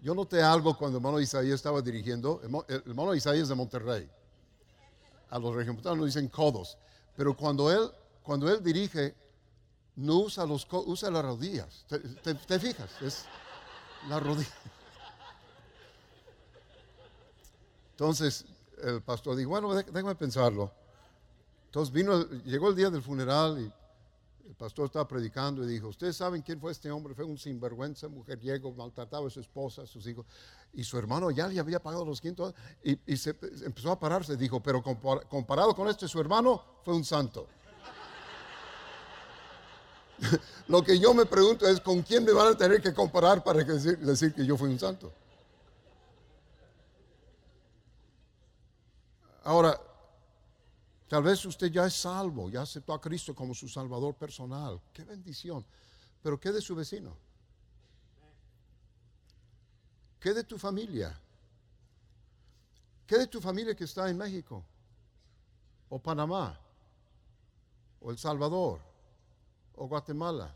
Yo 0.00 0.14
noté 0.14 0.40
algo 0.40 0.76
cuando 0.78 0.98
el 0.98 1.02
hermano 1.02 1.20
Isaías 1.20 1.56
estaba 1.56 1.82
dirigiendo. 1.82 2.40
El 2.68 2.82
hermano 2.86 3.12
Isaías 3.12 3.44
es 3.44 3.48
de 3.48 3.54
Monterrey. 3.56 4.08
A 5.30 5.38
los 5.40 5.52
regiomontanos 5.52 6.06
dicen 6.06 6.28
codos. 6.28 6.78
Pero 7.16 7.36
cuando 7.36 7.72
él, 7.72 7.90
cuando 8.22 8.48
él 8.48 8.62
dirige, 8.62 9.16
no 9.96 10.18
usa, 10.18 10.46
los, 10.46 10.64
usa 10.70 11.10
las 11.10 11.24
rodillas. 11.24 11.84
¿Te, 11.88 12.34
te 12.34 12.58
fijas? 12.60 13.02
Es 13.02 13.24
la 14.08 14.20
rodilla. 14.20 14.48
Entonces, 17.92 18.44
el 18.82 19.02
pastor 19.02 19.36
dijo, 19.36 19.50
bueno, 19.50 19.74
déjame 19.74 20.14
pensarlo. 20.14 20.72
Entonces 21.66 21.92
vino, 21.92 22.28
llegó 22.44 22.68
el 22.68 22.76
día 22.76 22.90
del 22.90 23.02
funeral 23.02 23.58
y 23.60 23.72
el 24.48 24.54
pastor 24.54 24.86
estaba 24.86 25.08
predicando 25.08 25.64
y 25.64 25.66
dijo, 25.66 25.88
ustedes 25.88 26.16
saben 26.16 26.42
quién 26.42 26.60
fue 26.60 26.70
este 26.70 26.90
hombre, 26.90 27.14
fue 27.14 27.24
un 27.24 27.38
sinvergüenza, 27.38 28.08
mujeriego, 28.08 28.72
maltrataba 28.72 29.26
a 29.26 29.30
su 29.30 29.40
esposa, 29.40 29.82
a 29.82 29.86
sus 29.86 30.06
hijos. 30.06 30.26
Y 30.72 30.84
su 30.84 30.98
hermano 30.98 31.30
ya 31.30 31.48
le 31.48 31.58
había 31.58 31.82
pagado 31.82 32.04
los 32.04 32.20
quintos 32.20 32.54
y, 32.82 32.92
y 32.92 33.20
empezó 33.64 33.90
a 33.90 33.98
pararse. 33.98 34.36
Dijo, 34.36 34.62
pero 34.62 34.82
comparado 34.82 35.74
con 35.74 35.88
este, 35.88 36.06
su 36.06 36.20
hermano 36.20 36.62
fue 36.84 36.94
un 36.94 37.04
santo. 37.04 37.46
Lo 40.68 40.82
que 40.82 40.98
yo 40.98 41.14
me 41.14 41.26
pregunto 41.26 41.66
es, 41.66 41.80
¿con 41.80 42.02
quién 42.02 42.24
me 42.24 42.32
van 42.32 42.48
a 42.52 42.56
tener 42.56 42.80
que 42.80 42.94
comparar 42.94 43.42
para 43.42 43.64
decir 43.64 44.34
que 44.34 44.46
yo 44.46 44.56
fui 44.56 44.70
un 44.70 44.78
santo? 44.78 45.12
Ahora, 49.44 49.78
tal 51.06 51.22
vez 51.22 51.44
usted 51.44 51.70
ya 51.70 51.86
es 51.86 51.94
salvo, 51.94 52.48
ya 52.48 52.62
aceptó 52.62 52.94
a 52.94 53.00
Cristo 53.00 53.34
como 53.34 53.54
su 53.54 53.68
Salvador 53.68 54.14
personal. 54.14 54.80
Qué 54.92 55.04
bendición. 55.04 55.64
Pero 56.22 56.40
¿qué 56.40 56.50
de 56.50 56.62
su 56.62 56.74
vecino? 56.74 57.14
¿Qué 60.18 60.32
de 60.32 60.44
tu 60.44 60.58
familia? 60.58 61.20
¿Qué 63.06 63.18
de 63.18 63.26
tu 63.26 63.38
familia 63.38 63.74
que 63.74 63.84
está 63.84 64.08
en 64.08 64.16
México? 64.16 64.64
¿O 65.90 65.98
Panamá? 65.98 66.58
¿O 68.00 68.10
El 68.10 68.16
Salvador? 68.16 68.80
¿O 69.76 69.86
Guatemala? 69.86 70.54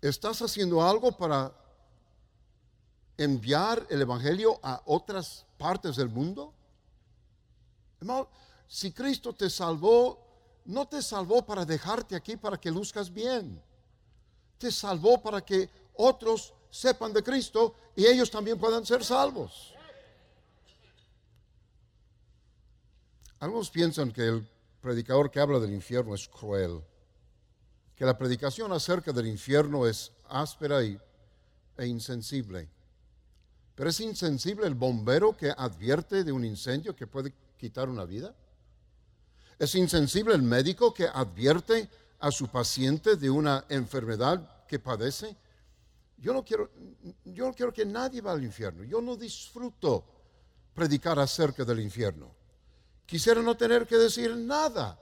¿Estás 0.00 0.42
haciendo 0.42 0.82
algo 0.82 1.16
para 1.16 1.54
enviar 3.20 3.86
el 3.90 4.00
Evangelio 4.00 4.58
a 4.62 4.80
otras 4.86 5.44
partes 5.58 5.96
del 5.96 6.08
mundo? 6.08 6.54
Hermano, 8.00 8.28
si 8.66 8.92
Cristo 8.92 9.34
te 9.34 9.50
salvó, 9.50 10.18
no 10.64 10.88
te 10.88 11.02
salvó 11.02 11.44
para 11.44 11.66
dejarte 11.66 12.16
aquí 12.16 12.36
para 12.36 12.58
que 12.58 12.70
luzcas 12.70 13.12
bien. 13.12 13.62
Te 14.56 14.72
salvó 14.72 15.20
para 15.20 15.42
que 15.42 15.68
otros 15.94 16.54
sepan 16.70 17.12
de 17.12 17.22
Cristo 17.22 17.74
y 17.94 18.06
ellos 18.06 18.30
también 18.30 18.58
puedan 18.58 18.86
ser 18.86 19.04
salvos. 19.04 19.74
Algunos 23.38 23.70
piensan 23.70 24.12
que 24.12 24.28
el 24.28 24.48
predicador 24.80 25.30
que 25.30 25.40
habla 25.40 25.58
del 25.58 25.74
infierno 25.74 26.14
es 26.14 26.26
cruel, 26.26 26.82
que 27.96 28.06
la 28.06 28.16
predicación 28.16 28.72
acerca 28.72 29.12
del 29.12 29.26
infierno 29.26 29.86
es 29.86 30.12
áspera 30.26 30.82
y, 30.82 30.98
e 31.76 31.86
insensible. 31.86 32.68
Pero 33.80 33.88
es 33.88 34.00
insensible 34.00 34.66
el 34.66 34.74
bombero 34.74 35.34
que 35.34 35.54
advierte 35.56 36.22
de 36.22 36.30
un 36.32 36.44
incendio 36.44 36.94
que 36.94 37.06
puede 37.06 37.32
quitar 37.56 37.88
una 37.88 38.04
vida. 38.04 38.34
Es 39.58 39.74
insensible 39.74 40.34
el 40.34 40.42
médico 40.42 40.92
que 40.92 41.06
advierte 41.06 41.88
a 42.18 42.30
su 42.30 42.48
paciente 42.48 43.16
de 43.16 43.30
una 43.30 43.64
enfermedad 43.70 44.66
que 44.66 44.78
padece. 44.78 45.34
Yo 46.18 46.34
no 46.34 46.44
quiero, 46.44 46.70
yo 47.24 47.46
no 47.46 47.54
quiero 47.54 47.72
que 47.72 47.86
nadie 47.86 48.20
vaya 48.20 48.36
al 48.36 48.44
infierno. 48.44 48.84
Yo 48.84 49.00
no 49.00 49.16
disfruto 49.16 50.04
predicar 50.74 51.18
acerca 51.18 51.64
del 51.64 51.80
infierno. 51.80 52.34
Quisiera 53.06 53.40
no 53.40 53.56
tener 53.56 53.86
que 53.86 53.96
decir 53.96 54.36
nada 54.36 55.00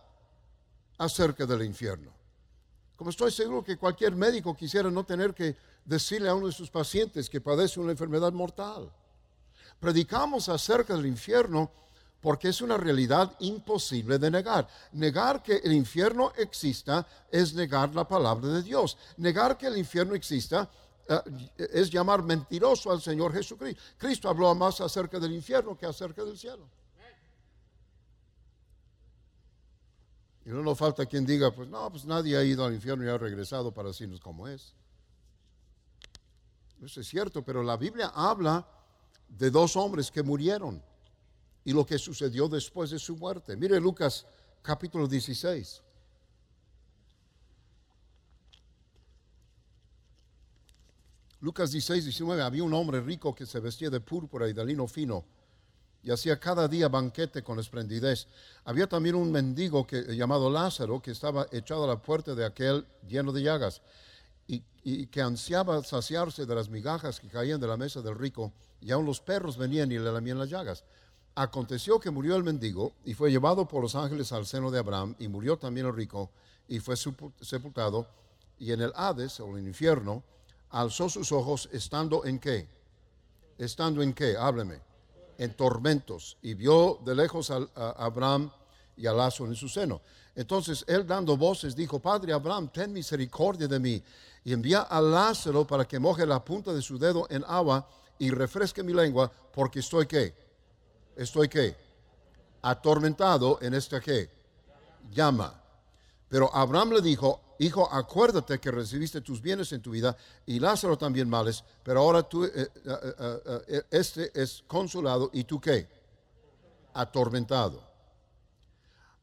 acerca 0.98 1.46
del 1.46 1.64
infierno. 1.64 2.12
Como 2.94 3.10
estoy 3.10 3.32
seguro 3.32 3.64
que 3.64 3.76
cualquier 3.76 4.14
médico 4.14 4.54
quisiera 4.54 4.88
no 4.88 5.04
tener 5.04 5.34
que 5.34 5.56
decirle 5.88 6.28
a 6.28 6.34
uno 6.34 6.48
de 6.48 6.52
sus 6.52 6.70
pacientes 6.70 7.30
que 7.30 7.40
padece 7.40 7.80
una 7.80 7.92
enfermedad 7.92 8.32
mortal. 8.32 8.92
Predicamos 9.80 10.48
acerca 10.48 10.94
del 10.94 11.06
infierno 11.06 11.70
porque 12.20 12.48
es 12.48 12.60
una 12.60 12.76
realidad 12.76 13.32
imposible 13.40 14.18
de 14.18 14.30
negar. 14.30 14.68
Negar 14.92 15.42
que 15.42 15.56
el 15.56 15.72
infierno 15.72 16.32
exista 16.36 17.06
es 17.30 17.54
negar 17.54 17.94
la 17.94 18.06
palabra 18.06 18.48
de 18.48 18.62
Dios. 18.62 18.98
Negar 19.16 19.56
que 19.56 19.66
el 19.66 19.78
infierno 19.78 20.14
exista 20.14 20.68
eh, 21.08 21.68
es 21.72 21.90
llamar 21.90 22.22
mentiroso 22.22 22.90
al 22.90 23.00
Señor 23.00 23.32
Jesucristo. 23.32 23.80
Cristo 23.96 24.28
habló 24.28 24.54
más 24.54 24.80
acerca 24.80 25.18
del 25.18 25.32
infierno 25.32 25.76
que 25.76 25.86
acerca 25.86 26.22
del 26.22 26.36
cielo. 26.36 26.68
Y 30.44 30.50
no 30.50 30.62
nos 30.62 30.76
falta 30.76 31.06
quien 31.06 31.24
diga, 31.24 31.54
pues 31.54 31.68
no, 31.68 31.90
pues 31.90 32.04
nadie 32.04 32.36
ha 32.36 32.42
ido 32.42 32.64
al 32.64 32.74
infierno 32.74 33.04
y 33.04 33.08
ha 33.08 33.18
regresado 33.18 33.72
para 33.72 33.88
decirnos 33.88 34.20
cómo 34.20 34.48
es. 34.48 34.74
Eso 36.82 37.00
es 37.00 37.08
cierto, 37.08 37.42
pero 37.42 37.62
la 37.62 37.76
Biblia 37.76 38.12
habla 38.14 38.66
de 39.28 39.50
dos 39.50 39.76
hombres 39.76 40.10
que 40.10 40.22
murieron 40.22 40.82
y 41.64 41.72
lo 41.72 41.84
que 41.84 41.98
sucedió 41.98 42.48
después 42.48 42.90
de 42.90 42.98
su 42.98 43.16
muerte. 43.16 43.56
Mire 43.56 43.80
Lucas 43.80 44.24
capítulo 44.62 45.06
16. 45.06 45.82
Lucas 51.40 51.70
16, 51.70 52.04
19, 52.04 52.42
había 52.42 52.64
un 52.64 52.74
hombre 52.74 53.00
rico 53.00 53.34
que 53.34 53.46
se 53.46 53.60
vestía 53.60 53.90
de 53.90 54.00
púrpura 54.00 54.48
y 54.48 54.52
de 54.52 54.64
lino 54.64 54.88
fino 54.88 55.24
y 56.02 56.10
hacía 56.10 56.38
cada 56.38 56.66
día 56.68 56.88
banquete 56.88 57.42
con 57.42 57.58
esplendidez. 57.58 58.26
Había 58.64 58.88
también 58.88 59.14
un 59.14 59.30
mendigo 59.30 59.86
que, 59.86 60.16
llamado 60.16 60.50
Lázaro 60.50 61.00
que 61.00 61.10
estaba 61.10 61.46
echado 61.52 61.84
a 61.84 61.88
la 61.88 62.02
puerta 62.02 62.34
de 62.34 62.44
aquel 62.44 62.86
lleno 63.06 63.32
de 63.32 63.42
llagas 63.42 63.82
y, 64.88 65.06
que 65.06 65.20
ansiaba 65.20 65.82
saciarse 65.84 66.46
de 66.46 66.54
las 66.54 66.70
migajas 66.70 67.20
que 67.20 67.28
caían 67.28 67.60
de 67.60 67.66
la 67.66 67.76
mesa 67.76 68.00
del 68.00 68.18
rico 68.18 68.52
y 68.80 68.90
aun 68.90 69.04
los 69.04 69.20
perros 69.20 69.58
venían 69.58 69.92
y 69.92 69.98
le 69.98 70.10
lamían 70.10 70.38
las 70.38 70.48
llagas. 70.48 70.84
Aconteció 71.34 72.00
que 72.00 72.10
murió 72.10 72.36
el 72.36 72.42
mendigo 72.44 72.92
y 73.04 73.14
fue 73.14 73.30
llevado 73.30 73.68
por 73.68 73.82
los 73.82 73.94
ángeles 73.94 74.32
al 74.32 74.46
seno 74.46 74.70
de 74.70 74.78
Abraham 74.78 75.14
y 75.18 75.28
murió 75.28 75.58
también 75.58 75.86
el 75.86 75.94
rico 75.94 76.30
y 76.68 76.80
fue 76.80 76.96
sepultado 76.96 78.06
y 78.58 78.72
en 78.72 78.80
el 78.80 78.92
Hades 78.96 79.38
o 79.40 79.48
en 79.50 79.58
el 79.58 79.68
infierno 79.68 80.22
alzó 80.70 81.08
sus 81.08 81.32
ojos 81.32 81.68
estando 81.72 82.24
en 82.24 82.38
qué? 82.38 82.66
Estando 83.58 84.02
en 84.02 84.14
qué? 84.14 84.36
Hábleme 84.36 84.80
en 85.38 85.54
tormentos 85.54 86.36
y 86.42 86.54
vio 86.54 86.98
de 87.04 87.14
lejos 87.14 87.50
a, 87.50 87.60
Abraham 87.96 88.50
y 88.96 89.06
a 89.06 89.12
Lázaro 89.12 89.50
en 89.50 89.54
su 89.54 89.68
seno. 89.68 90.00
Entonces 90.34 90.84
él 90.88 91.06
dando 91.06 91.36
voces 91.36 91.76
dijo, 91.76 92.00
Padre 92.00 92.32
Abraham, 92.32 92.68
ten 92.72 92.92
misericordia 92.92 93.68
de 93.68 93.78
mí 93.78 94.02
y 94.48 94.54
envía 94.54 94.80
a 94.80 95.02
Lázaro 95.02 95.66
para 95.66 95.86
que 95.86 95.98
moje 95.98 96.24
la 96.24 96.42
punta 96.42 96.72
de 96.72 96.80
su 96.80 96.98
dedo 96.98 97.26
en 97.28 97.44
agua 97.46 97.86
y 98.18 98.30
refresque 98.30 98.82
mi 98.82 98.94
lengua 98.94 99.30
porque 99.52 99.80
estoy 99.80 100.06
qué? 100.06 100.34
Estoy 101.16 101.50
qué? 101.50 101.76
Atormentado 102.62 103.58
en 103.60 103.74
esta 103.74 104.00
qué? 104.00 104.30
Llama. 105.10 105.52
Pero 106.30 106.48
Abraham 106.54 106.92
le 106.92 107.02
dijo, 107.02 107.42
hijo, 107.58 107.92
acuérdate 107.92 108.58
que 108.58 108.70
recibiste 108.70 109.20
tus 109.20 109.42
bienes 109.42 109.70
en 109.74 109.82
tu 109.82 109.90
vida 109.90 110.16
y 110.46 110.58
Lázaro 110.58 110.96
también 110.96 111.28
males, 111.28 111.62
pero 111.82 112.00
ahora 112.00 112.22
tú, 112.22 112.46
eh, 112.46 112.50
eh, 112.54 113.62
eh, 113.68 113.82
este 113.90 114.30
es 114.32 114.64
consolado 114.66 115.28
y 115.34 115.44
tú 115.44 115.60
qué? 115.60 115.86
Atormentado. 116.94 117.87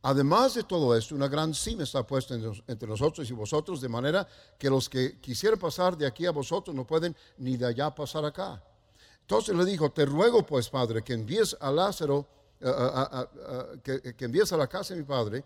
Además 0.07 0.53
de 0.53 0.61
todo 0.61 0.95
esto, 0.95 1.15
una 1.15 1.27
gran 1.27 1.51
cima 1.55 1.81
está 1.81 2.05
puesta 2.05 2.35
entre 2.35 2.87
nosotros 2.87 3.27
y 3.27 3.33
vosotros, 3.33 3.81
de 3.81 3.89
manera 3.89 4.27
que 4.55 4.69
los 4.69 4.87
que 4.87 5.19
quisieran 5.19 5.57
pasar 5.57 5.97
de 5.97 6.05
aquí 6.05 6.27
a 6.27 6.31
vosotros 6.31 6.75
no 6.75 6.85
pueden 6.85 7.15
ni 7.39 7.57
de 7.57 7.65
allá 7.65 7.89
pasar 7.89 8.23
acá. 8.23 8.63
Entonces 9.21 9.55
le 9.55 9.65
dijo, 9.65 9.91
te 9.91 10.05
ruego 10.05 10.45
pues, 10.45 10.69
Padre, 10.69 11.03
que 11.03 11.13
envíes 11.13 11.57
a 11.59 11.71
Lázaro, 11.71 12.27
que, 13.81 14.15
envíes 14.19 14.53
a 14.53 14.57
la 14.57 14.67
casa 14.67 14.93
de 14.93 14.99
mi 14.99 15.07
Padre, 15.07 15.43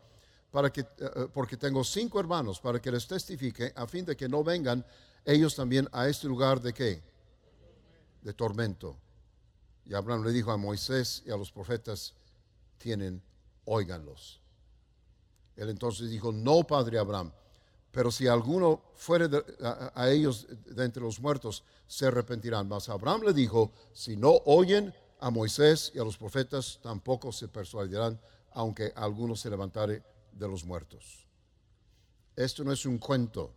para 0.52 0.70
que, 0.70 0.82
eh, 0.82 0.88
eh, 1.00 1.28
porque 1.34 1.56
tengo 1.56 1.82
cinco 1.82 2.20
hermanos 2.20 2.60
para 2.60 2.82
que 2.82 2.92
les 2.92 3.08
testifique 3.08 3.72
a 3.74 3.88
fin 3.88 4.04
de 4.04 4.18
que 4.18 4.28
no 4.28 4.44
vengan 4.44 4.86
ellos 5.24 5.56
también 5.56 5.88
a 5.94 6.10
este 6.10 6.28
lugar 6.28 6.60
de 6.60 6.74
qué? 6.74 7.02
De 8.22 8.34
tormento. 8.34 8.98
Y 9.86 9.94
Abraham 9.94 10.26
le 10.26 10.34
dijo 10.34 10.52
a 10.52 10.58
Moisés 10.58 11.24
y 11.26 11.32
a 11.32 11.38
los 11.38 11.50
profetas, 11.50 12.14
tienen, 12.78 13.24
óiganlos. 13.64 14.39
Él 15.60 15.70
entonces 15.70 16.10
dijo, 16.10 16.32
no, 16.32 16.64
padre 16.64 16.98
Abraham, 16.98 17.34
pero 17.92 18.12
si 18.12 18.28
alguno 18.28 18.82
fuere 18.96 19.28
a, 19.62 20.10
ellos 20.10 20.48
de 20.66 20.86
entre 20.86 21.04
los 21.04 21.20
muertos, 21.20 21.66
se 21.86 22.06
arrepentirán. 22.06 22.68
Mas 22.68 22.88
Abraham 22.88 23.24
le 23.26 23.34
dijo, 23.34 23.74
si 23.92 24.16
no 24.16 24.42
oyen 24.46 24.94
a 25.20 25.30
Moisés 25.30 25.92
y 25.94 26.00
a 26.00 26.04
los 26.06 26.18
profetas, 26.18 26.80
tampoco 26.82 27.34
se 27.34 27.50
persuadirán, 27.50 28.20
aunque 28.52 28.94
alguno 28.96 29.36
se 29.36 29.50
levantare 29.50 30.02
de 30.32 30.48
los 30.48 30.64
muertos. 30.64 31.28
Esto 32.38 32.64
no 32.64 32.72
es 32.72 32.86
un 32.86 32.98
cuento, 32.98 33.52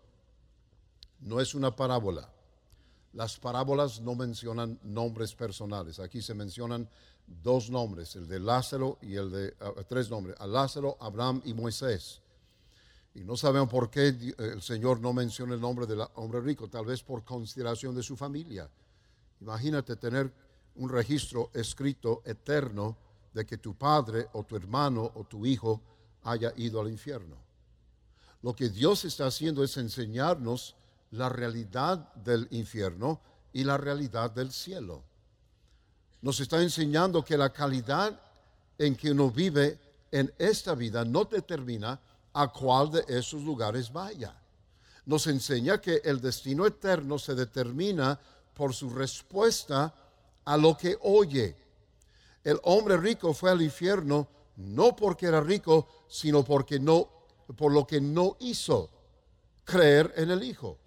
no 1.21 1.41
es 1.41 1.55
una 1.55 1.77
parábola. 1.77 2.29
Las 3.13 3.39
parábolas 3.39 4.01
no 4.01 4.15
mencionan 4.15 4.79
nombres 4.83 5.35
personales. 5.35 5.99
Aquí 5.99 6.23
se 6.23 6.35
mencionan 6.35 6.89
dos 7.27 7.71
nombres, 7.71 8.17
el 8.17 8.27
de 8.27 8.41
Lázaro 8.41 8.99
y 9.03 9.15
el 9.17 9.31
de 9.31 9.55
ah, 9.61 9.73
tres 9.89 10.11
nombres, 10.11 10.37
Lázaro, 10.47 10.97
Abraham 11.01 11.43
y 11.45 11.55
Moisés. 11.55 12.21
Y 13.15 13.21
no 13.21 13.37
sabemos 13.37 13.69
por 13.69 13.91
qué 13.91 14.09
el 14.39 14.63
Señor 14.63 15.01
no 15.01 15.13
menciona 15.13 15.55
el 15.55 15.61
nombre 15.61 15.87
del 15.87 16.01
hombre 16.15 16.41
rico, 16.41 16.69
tal 16.69 16.87
vez 16.87 17.03
por 17.03 17.25
consideración 17.25 17.95
de 17.95 18.03
su 18.03 18.17
familia. 18.17 18.71
Imagínate 19.41 19.97
tener 19.97 20.33
un 20.77 20.89
registro 20.89 21.51
escrito 21.53 22.23
eterno 22.25 22.97
de 23.35 23.45
que 23.45 23.59
tu 23.59 23.75
padre 23.75 24.29
o 24.33 24.45
tu 24.45 24.57
hermano 24.57 25.11
o 25.15 25.25
tu 25.25 25.45
hijo 25.45 25.83
haya 26.23 26.53
ido 26.57 26.81
al 26.81 26.89
infierno. 26.89 27.37
Lo 28.41 28.55
que 28.55 28.71
Dios 28.71 29.05
está 29.05 29.27
haciendo 29.27 29.63
es 29.63 29.77
enseñarnos 29.77 30.75
la 31.13 31.29
realidad 31.29 32.13
del 32.15 32.49
infierno 32.51 33.21
y 33.53 33.65
la 33.65 33.77
realidad 33.77 34.31
del 34.31 34.51
cielo. 34.53 35.03
Nos 36.23 36.41
está 36.41 36.61
enseñando 36.63 37.25
que 37.25 37.37
la 37.37 37.53
calidad 37.53 38.19
en 38.79 38.97
que 38.97 39.11
uno 39.11 39.31
vive 39.31 39.79
en 40.11 40.33
esta 40.39 40.75
vida 40.75 41.05
no 41.05 41.25
determina 41.25 42.01
a 42.33 42.49
cuál 42.49 42.91
de 42.91 43.05
esos 43.09 43.43
lugares 43.43 43.93
vaya. 43.93 44.35
Nos 45.05 45.27
enseña 45.27 45.81
que 45.81 46.01
el 46.05 46.21
destino 46.21 46.67
eterno 46.67 47.19
se 47.19 47.35
determina 47.35 48.19
por 48.55 48.75
su 48.75 48.89
respuesta 48.91 49.95
a 50.45 50.57
lo 50.57 50.77
que 50.77 50.97
oye. 51.03 51.57
El 52.45 52.59
hombre 52.65 52.97
rico 52.97 53.35
fue 53.35 53.51
al 53.51 53.63
infierno 53.63 54.29
no 54.57 54.95
porque 54.95 55.27
era 55.27 55.41
rico, 55.41 55.89
sino 56.09 56.45
porque 56.45 56.79
no 56.79 57.09
por 57.57 57.73
lo 57.73 57.87
que 57.87 58.01
no 58.01 58.37
hizo 58.41 58.91
creer 59.65 60.13
en 60.17 60.31
el 60.31 60.43
Hijo. 60.43 60.79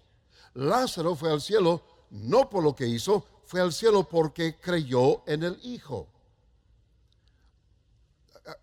Lázaro 0.56 1.14
fue 1.14 1.30
al 1.30 1.40
cielo 1.40 1.82
no 2.10 2.48
por 2.48 2.62
lo 2.62 2.74
que 2.74 2.86
hizo, 2.86 3.24
fue 3.44 3.60
al 3.60 3.72
cielo 3.72 4.08
porque 4.08 4.58
creyó 4.58 5.22
en 5.26 5.42
el 5.42 5.58
Hijo. 5.62 6.08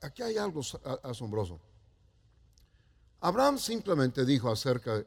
Aquí 0.01 0.23
hay 0.23 0.37
algo 0.37 0.61
asombroso. 1.03 1.59
Abraham 3.19 3.57
simplemente 3.57 4.25
dijo 4.25 4.49
acerca 4.49 5.05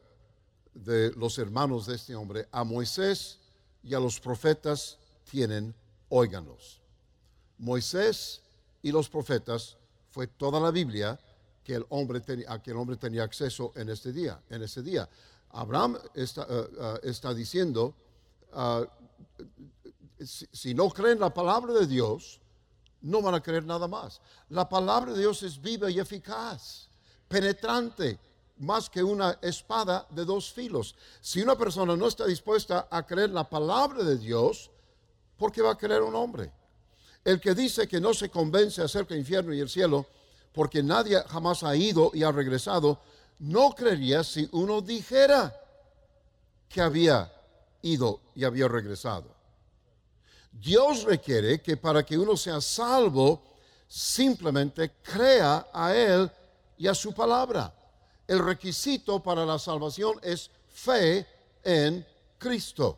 de 0.73 1.11
los 1.15 1.37
hermanos 1.39 1.87
de 1.87 1.95
este 1.95 2.15
hombre, 2.15 2.47
a 2.51 2.63
Moisés 2.63 3.39
y 3.83 3.93
a 3.93 3.99
los 3.99 4.19
profetas 4.19 4.97
tienen, 5.29 5.73
óiganlos. 6.09 6.81
Moisés 7.57 8.41
y 8.81 8.91
los 8.91 9.09
profetas 9.09 9.77
fue 10.11 10.27
toda 10.27 10.59
la 10.59 10.71
Biblia 10.71 11.19
que 11.63 11.75
el 11.75 11.85
hombre 11.89 12.21
tenía, 12.21 12.51
a 12.51 12.61
que 12.61 12.71
el 12.71 12.77
hombre 12.77 12.95
tenía 12.95 13.23
acceso 13.23 13.73
en 13.75 13.89
este 13.89 14.13
día, 14.13 14.41
en 14.49 14.63
ese 14.63 14.81
día. 14.81 15.09
Abraham 15.51 15.97
está, 16.13 16.45
eh, 16.49 16.99
eh, 17.03 17.33
diciendo, 17.33 17.93
ah, 18.53 18.85
si, 20.23 20.47
si, 20.51 20.73
no 20.73 20.89
creen 20.89 21.19
la 21.19 21.33
palabra 21.33 21.73
de 21.73 21.87
Dios, 21.87 22.39
no 23.01 23.21
van 23.21 23.35
a 23.35 23.41
creer 23.41 23.65
nada 23.65 23.87
más. 23.87 24.21
La 24.49 24.67
palabra 24.67 25.13
de 25.13 25.19
Dios 25.19 25.43
es 25.43 25.61
viva 25.61 25.89
y 25.89 25.99
eficaz, 25.99 26.89
penetrante, 27.27 28.19
más 28.59 28.89
que 28.89 29.03
una 29.03 29.37
espada 29.41 30.07
de 30.09 30.25
dos 30.25 30.51
filos. 30.51 30.95
Si 31.21 31.41
una 31.41 31.55
persona 31.55 31.95
no 31.95 32.07
está 32.07 32.25
dispuesta 32.25 32.87
a 32.89 33.05
creer 33.05 33.29
la 33.29 33.47
palabra 33.47 34.03
de 34.03 34.17
Dios, 34.17 34.71
¿por 35.37 35.51
qué 35.51 35.61
va 35.61 35.71
a 35.71 35.77
creer 35.77 36.01
un 36.01 36.15
hombre? 36.15 36.51
El 37.23 37.39
que 37.39 37.53
dice 37.53 37.87
que 37.87 37.99
no 37.99 38.13
se 38.13 38.29
convence 38.29 38.81
acerca 38.81 39.09
del 39.09 39.19
infierno 39.19 39.53
y 39.53 39.59
el 39.59 39.69
cielo, 39.69 40.05
porque 40.53 40.81
nadie 40.81 41.21
jamás 41.27 41.61
ha 41.63 41.75
ido 41.75 42.11
y 42.13 42.23
ha 42.23 42.31
regresado, 42.31 42.99
no 43.39 43.71
creería 43.71 44.23
si 44.23 44.47
uno 44.51 44.81
dijera 44.81 45.55
que 46.67 46.81
había 46.81 47.31
ido 47.81 48.21
y 48.35 48.43
había 48.43 48.67
regresado. 48.67 49.35
Dios 50.51 51.03
requiere 51.03 51.61
que 51.61 51.77
para 51.77 52.03
que 52.03 52.17
uno 52.17 52.35
sea 52.35 52.59
salvo, 52.61 53.43
simplemente 53.87 54.93
crea 55.03 55.67
a 55.71 55.95
Él 55.95 56.29
y 56.77 56.87
a 56.87 56.95
su 56.95 57.13
palabra. 57.13 57.73
El 58.27 58.39
requisito 58.39 59.21
para 59.21 59.45
la 59.45 59.59
salvación 59.59 60.19
es 60.21 60.49
fe 60.69 61.25
en 61.63 62.05
Cristo. 62.37 62.97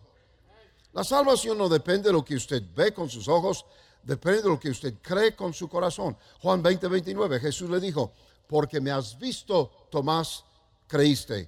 La 0.93 1.03
salvación 1.03 1.57
no 1.57 1.69
depende 1.69 2.09
de 2.09 2.13
lo 2.13 2.25
que 2.25 2.35
usted 2.35 2.63
ve 2.75 2.93
con 2.93 3.09
sus 3.09 3.27
ojos, 3.27 3.65
depende 4.01 4.41
de 4.41 4.49
lo 4.49 4.59
que 4.59 4.69
usted 4.69 4.95
cree 5.01 5.35
con 5.35 5.53
su 5.53 5.69
corazón. 5.69 6.17
Juan 6.41 6.63
20, 6.63 6.87
29, 6.87 7.39
Jesús 7.39 7.69
le 7.69 7.79
dijo, 7.79 8.13
porque 8.49 8.81
me 8.81 8.89
has 8.89 9.17
visto, 9.17 9.69
Tomás, 9.91 10.43
creíste. 10.87 11.47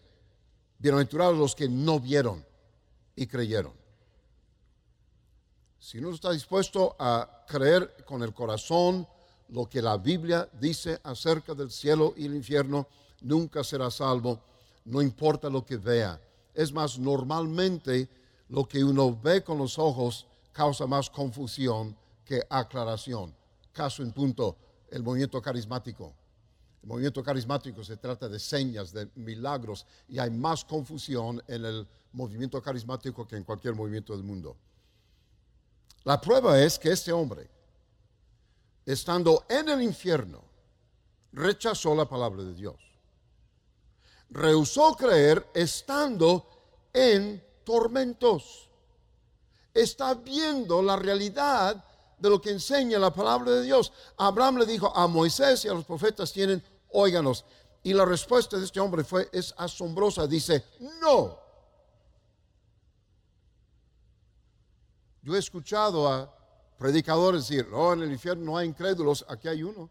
Bienaventurados 0.77 1.35
los 1.35 1.55
que 1.55 1.67
no 1.67 1.99
vieron 1.99 2.45
y 3.15 3.25
creyeron. 3.25 3.73
Si 5.79 5.97
uno 5.97 6.11
está 6.11 6.31
dispuesto 6.31 6.95
a 6.99 7.43
creer 7.47 8.05
con 8.05 8.21
el 8.21 8.35
corazón 8.35 9.07
lo 9.49 9.67
que 9.67 9.81
la 9.81 9.97
Biblia 9.97 10.47
dice 10.59 10.99
acerca 11.03 11.55
del 11.55 11.71
cielo 11.71 12.13
y 12.15 12.27
el 12.27 12.35
infierno, 12.35 12.85
nunca 13.21 13.63
será 13.63 13.89
salvo, 13.89 14.39
no 14.85 15.01
importa 15.01 15.49
lo 15.49 15.65
que 15.65 15.77
vea. 15.77 16.21
Es 16.53 16.71
más, 16.71 16.99
normalmente 16.99 18.07
lo 18.49 18.67
que 18.67 18.83
uno 18.83 19.19
ve 19.19 19.43
con 19.43 19.57
los 19.57 19.79
ojos 19.79 20.27
causa 20.51 20.85
más 20.85 21.09
confusión 21.09 21.97
que 22.23 22.43
aclaración. 22.47 23.33
Caso 23.73 24.03
en 24.03 24.11
punto, 24.11 24.55
el 24.91 25.01
movimiento 25.01 25.41
carismático. 25.41 26.20
El 26.81 26.89
movimiento 26.89 27.23
carismático 27.23 27.83
se 27.83 27.97
trata 27.97 28.27
de 28.27 28.39
señas, 28.39 28.91
de 28.91 29.09
milagros, 29.15 29.85
y 30.07 30.17
hay 30.17 30.31
más 30.31 30.65
confusión 30.65 31.41
en 31.47 31.65
el 31.65 31.87
movimiento 32.13 32.61
carismático 32.61 33.27
que 33.27 33.37
en 33.37 33.43
cualquier 33.43 33.75
movimiento 33.75 34.13
del 34.13 34.23
mundo. 34.23 34.57
La 36.03 36.19
prueba 36.19 36.59
es 36.59 36.79
que 36.79 36.91
este 36.91 37.11
hombre, 37.11 37.47
estando 38.85 39.45
en 39.47 39.69
el 39.69 39.81
infierno, 39.83 40.43
rechazó 41.31 41.93
la 41.93 42.09
palabra 42.09 42.43
de 42.43 42.55
Dios. 42.55 42.75
Rehusó 44.31 44.95
creer 44.95 45.45
estando 45.53 46.47
en 46.93 47.43
tormentos. 47.63 48.69
Está 49.73 50.15
viendo 50.15 50.81
la 50.81 50.95
realidad 50.95 51.85
de 52.17 52.29
lo 52.29 52.41
que 52.41 52.51
enseña 52.51 52.99
la 52.99 53.13
palabra 53.13 53.51
de 53.51 53.63
Dios. 53.63 53.91
Abraham 54.17 54.57
le 54.57 54.65
dijo 54.65 54.95
a 54.95 55.07
Moisés 55.07 55.65
y 55.65 55.67
a 55.67 55.73
los 55.73 55.85
profetas 55.85 56.31
tienen, 56.31 56.63
óiganos. 56.93 57.45
Y 57.83 57.93
la 57.93 58.05
respuesta 58.05 58.57
de 58.57 58.65
este 58.65 58.79
hombre 58.79 59.03
fue, 59.03 59.29
es 59.31 59.53
asombrosa. 59.57 60.27
Dice, 60.27 60.63
no, 61.01 61.41
Yo 65.23 65.35
he 65.35 65.39
escuchado 65.39 66.07
a 66.07 66.33
predicadores 66.77 67.47
decir, 67.47 67.67
oh, 67.71 67.93
en 67.93 68.01
el 68.01 68.11
infierno 68.11 68.43
no 68.43 68.57
hay 68.57 68.67
incrédulos, 68.67 69.23
aquí 69.29 69.47
hay 69.47 69.61
uno. 69.61 69.89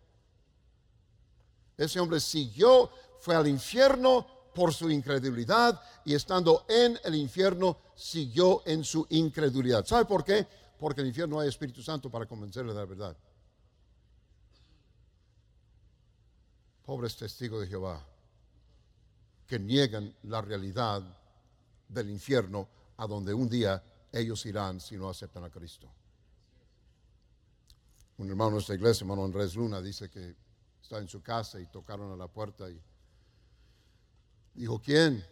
Ese 1.76 2.00
hombre 2.00 2.18
siguió, 2.18 2.90
fue 3.20 3.36
al 3.36 3.46
infierno 3.46 4.26
por 4.54 4.74
su 4.74 4.90
incredulidad 4.90 5.80
y 6.04 6.14
estando 6.14 6.64
en 6.68 6.98
el 7.04 7.14
infierno 7.14 7.78
siguió 7.94 8.62
en 8.66 8.82
su 8.82 9.06
incredulidad. 9.10 9.86
¿Sabe 9.86 10.04
por 10.04 10.24
qué? 10.24 10.46
Porque 10.78 11.00
en 11.00 11.06
el 11.06 11.10
infierno 11.10 11.36
no 11.36 11.40
hay 11.40 11.48
Espíritu 11.48 11.80
Santo 11.80 12.10
para 12.10 12.26
convencerle 12.26 12.72
de 12.72 12.80
la 12.80 12.86
verdad. 12.86 13.16
Pobres 16.90 17.14
testigos 17.14 17.60
de 17.60 17.68
Jehová 17.68 18.04
que 19.46 19.60
niegan 19.60 20.12
la 20.24 20.40
realidad 20.40 21.00
del 21.86 22.10
infierno 22.10 22.68
a 22.96 23.06
donde 23.06 23.32
un 23.32 23.48
día 23.48 23.80
ellos 24.10 24.44
irán 24.44 24.80
si 24.80 24.96
no 24.96 25.08
aceptan 25.08 25.44
a 25.44 25.50
Cristo. 25.50 25.88
Un 28.18 28.28
hermano 28.28 28.56
de 28.56 28.62
esta 28.62 28.74
iglesia, 28.74 29.04
hermano 29.04 29.24
Andrés 29.24 29.54
Luna, 29.54 29.80
dice 29.80 30.10
que 30.10 30.34
está 30.82 30.98
en 30.98 31.06
su 31.06 31.22
casa 31.22 31.60
y 31.60 31.66
tocaron 31.66 32.12
a 32.12 32.16
la 32.16 32.26
puerta 32.26 32.68
y 32.68 32.82
dijo, 34.54 34.82
¿quién? 34.82 35.24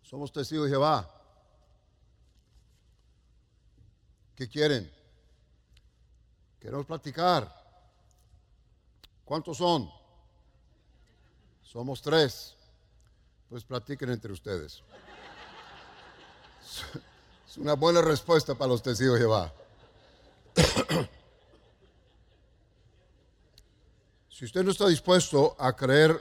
Somos 0.00 0.32
testigos 0.32 0.64
de 0.64 0.70
Jehová. 0.70 1.06
¿Qué 4.34 4.48
quieren? 4.48 4.90
Queremos 6.58 6.86
platicar. 6.86 7.59
¿Cuántos 9.30 9.58
son? 9.58 9.88
Somos 11.62 12.02
tres. 12.02 12.56
Pues 13.48 13.62
platiquen 13.62 14.10
entre 14.10 14.32
ustedes. 14.32 14.82
Es 17.48 17.56
una 17.56 17.74
buena 17.74 18.02
respuesta 18.02 18.56
para 18.56 18.72
los 18.72 18.82
testigos 18.82 19.14
de 19.14 19.20
Jehová. 19.20 19.52
si 24.30 24.46
usted 24.46 24.64
no 24.64 24.72
está 24.72 24.88
dispuesto 24.88 25.54
a 25.60 25.76
creer 25.76 26.20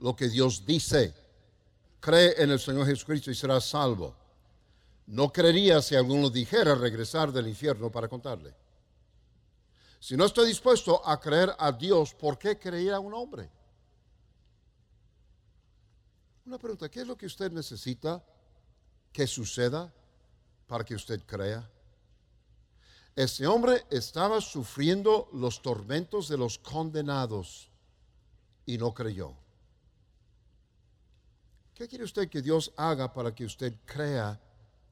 lo 0.00 0.14
que 0.14 0.28
Dios 0.28 0.66
dice, 0.66 1.14
cree 2.00 2.34
en 2.36 2.50
el 2.50 2.60
Señor 2.60 2.84
Jesucristo 2.84 3.30
y 3.30 3.34
será 3.34 3.62
salvo. 3.62 4.14
No 5.06 5.32
creería 5.32 5.80
si 5.80 5.96
alguno 5.96 6.28
dijera 6.28 6.74
regresar 6.74 7.32
del 7.32 7.48
infierno 7.48 7.90
para 7.90 8.08
contarle. 8.08 8.61
Si 10.02 10.16
no 10.16 10.24
está 10.24 10.42
dispuesto 10.42 11.00
a 11.06 11.20
creer 11.20 11.54
a 11.56 11.70
Dios, 11.70 12.12
¿por 12.12 12.36
qué 12.36 12.58
creía 12.58 12.96
a 12.96 12.98
un 12.98 13.14
hombre? 13.14 13.48
Una 16.44 16.58
pregunta, 16.58 16.90
¿qué 16.90 17.02
es 17.02 17.06
lo 17.06 17.16
que 17.16 17.26
usted 17.26 17.52
necesita 17.52 18.20
que 19.12 19.28
suceda 19.28 19.94
para 20.66 20.82
que 20.82 20.96
usted 20.96 21.22
crea? 21.24 21.70
Este 23.14 23.46
hombre 23.46 23.86
estaba 23.90 24.40
sufriendo 24.40 25.28
los 25.34 25.62
tormentos 25.62 26.26
de 26.26 26.36
los 26.36 26.58
condenados 26.58 27.70
y 28.66 28.78
no 28.78 28.92
creyó. 28.92 29.36
¿Qué 31.76 31.86
quiere 31.86 32.02
usted 32.02 32.28
que 32.28 32.42
Dios 32.42 32.72
haga 32.76 33.12
para 33.12 33.32
que 33.32 33.44
usted 33.44 33.72
crea 33.84 34.40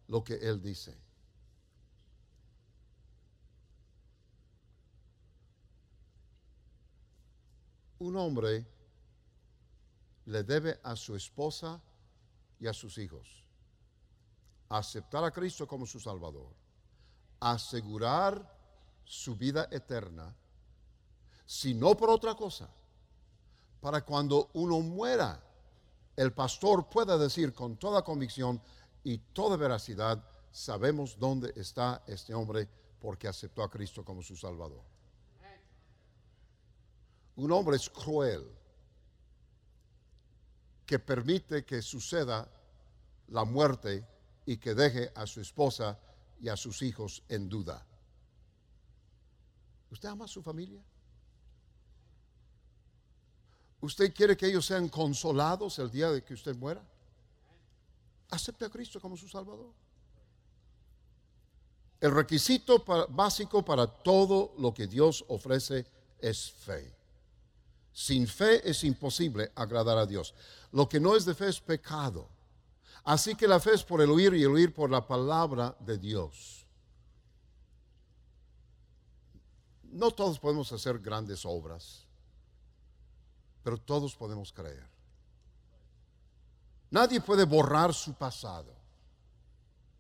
lo 0.07 0.23
que 0.23 0.35
Él 0.35 0.62
dice? 0.62 1.10
Un 8.00 8.16
hombre 8.16 8.66
le 10.24 10.42
debe 10.42 10.80
a 10.82 10.96
su 10.96 11.14
esposa 11.14 11.80
y 12.58 12.66
a 12.66 12.72
sus 12.72 12.96
hijos. 12.98 13.44
Aceptar 14.70 15.24
a 15.24 15.30
Cristo 15.30 15.66
como 15.66 15.86
su 15.86 16.00
Salvador, 16.00 16.48
asegurar 17.40 18.58
su 19.04 19.36
vida 19.36 19.68
eterna, 19.70 20.34
si 21.44 21.74
no 21.74 21.94
por 21.94 22.10
otra 22.10 22.34
cosa, 22.34 22.70
para 23.80 24.02
cuando 24.02 24.50
uno 24.54 24.80
muera, 24.80 25.42
el 26.16 26.32
pastor 26.32 26.88
pueda 26.88 27.18
decir 27.18 27.52
con 27.52 27.76
toda 27.76 28.02
convicción 28.02 28.62
y 29.04 29.18
toda 29.18 29.56
veracidad, 29.56 30.24
sabemos 30.50 31.18
dónde 31.18 31.52
está 31.56 32.02
este 32.06 32.34
hombre 32.34 32.66
porque 32.98 33.28
aceptó 33.28 33.62
a 33.62 33.70
Cristo 33.70 34.04
como 34.04 34.22
su 34.22 34.36
Salvador. 34.36 34.89
Un 37.40 37.53
hombre 37.53 37.76
es 37.76 37.88
cruel 37.88 38.46
que 40.85 40.98
permite 40.98 41.64
que 41.64 41.81
suceda 41.81 42.46
la 43.29 43.44
muerte 43.44 44.07
y 44.44 44.59
que 44.59 44.74
deje 44.74 45.11
a 45.14 45.26
su 45.26 45.40
esposa 45.40 45.98
y 46.38 46.50
a 46.50 46.57
sus 46.59 46.83
hijos 46.83 47.22
en 47.31 47.48
duda. 47.48 47.87
¿Usted 49.90 50.11
ama 50.11 50.26
a 50.26 50.29
su 50.29 50.42
familia? 50.42 50.85
¿Usted 53.81 54.12
quiere 54.12 54.37
que 54.37 54.46
ellos 54.46 54.66
sean 54.66 54.90
consolados 54.90 55.79
el 55.79 55.90
día 55.90 56.11
de 56.11 56.22
que 56.22 56.35
usted 56.35 56.55
muera? 56.57 56.87
Acepte 58.29 58.66
a 58.66 58.68
Cristo 58.68 59.00
como 59.00 59.16
su 59.16 59.31
Salvador. 59.31 59.72
El 62.00 62.11
requisito 62.11 62.85
básico 63.09 63.64
para 63.64 63.87
todo 63.87 64.53
lo 64.59 64.74
que 64.74 64.87
Dios 64.87 65.24
ofrece 65.29 65.87
es 66.18 66.53
fe. 66.53 66.99
Sin 67.92 68.26
fe 68.26 68.68
es 68.68 68.85
imposible 68.85 69.53
agradar 69.55 69.98
a 69.98 70.07
Dios. 70.07 70.35
Lo 70.72 70.88
que 70.88 71.00
no 71.00 71.16
es 71.16 71.24
de 71.24 71.35
fe 71.35 71.48
es 71.48 71.61
pecado. 71.61 72.29
Así 73.05 73.35
que 73.35 73.48
la 73.48 73.61
fe 73.61 73.74
es 73.74 73.83
por 73.83 74.00
el 74.00 74.11
oír 74.11 74.35
y 74.35 74.42
el 74.42 74.50
oír 74.50 74.72
por 74.72 74.90
la 74.90 75.07
palabra 75.07 75.76
de 75.81 75.98
Dios. 75.98 76.66
No 79.83 80.11
todos 80.12 80.38
podemos 80.38 80.70
hacer 80.72 80.98
grandes 81.00 81.44
obras, 81.44 82.07
pero 83.62 83.76
todos 83.76 84.14
podemos 84.14 84.53
creer. 84.53 84.88
Nadie 86.90 87.20
puede 87.20 87.44
borrar 87.44 87.94
su 87.94 88.14
pasado, 88.14 88.74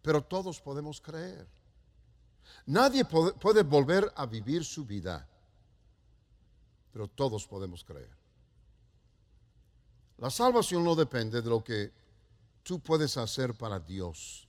pero 0.02 0.22
todos 0.22 0.60
podemos 0.60 1.00
creer. 1.00 1.46
Nadie 2.66 3.04
puede, 3.04 3.62
volver 3.62 4.12
a 4.16 4.26
vivir 4.26 4.64
su 4.64 4.84
vida, 4.84 5.26
pero 6.92 7.08
todos 7.08 7.46
podemos 7.46 7.84
creer. 7.84 8.16
La 10.18 10.30
salvación 10.30 10.84
no 10.84 10.94
depende 10.94 11.40
de 11.40 11.48
lo 11.48 11.64
que 11.64 11.92
tú 12.62 12.80
puedes 12.80 13.16
hacer 13.16 13.54
para 13.54 13.80
Dios. 13.80 14.46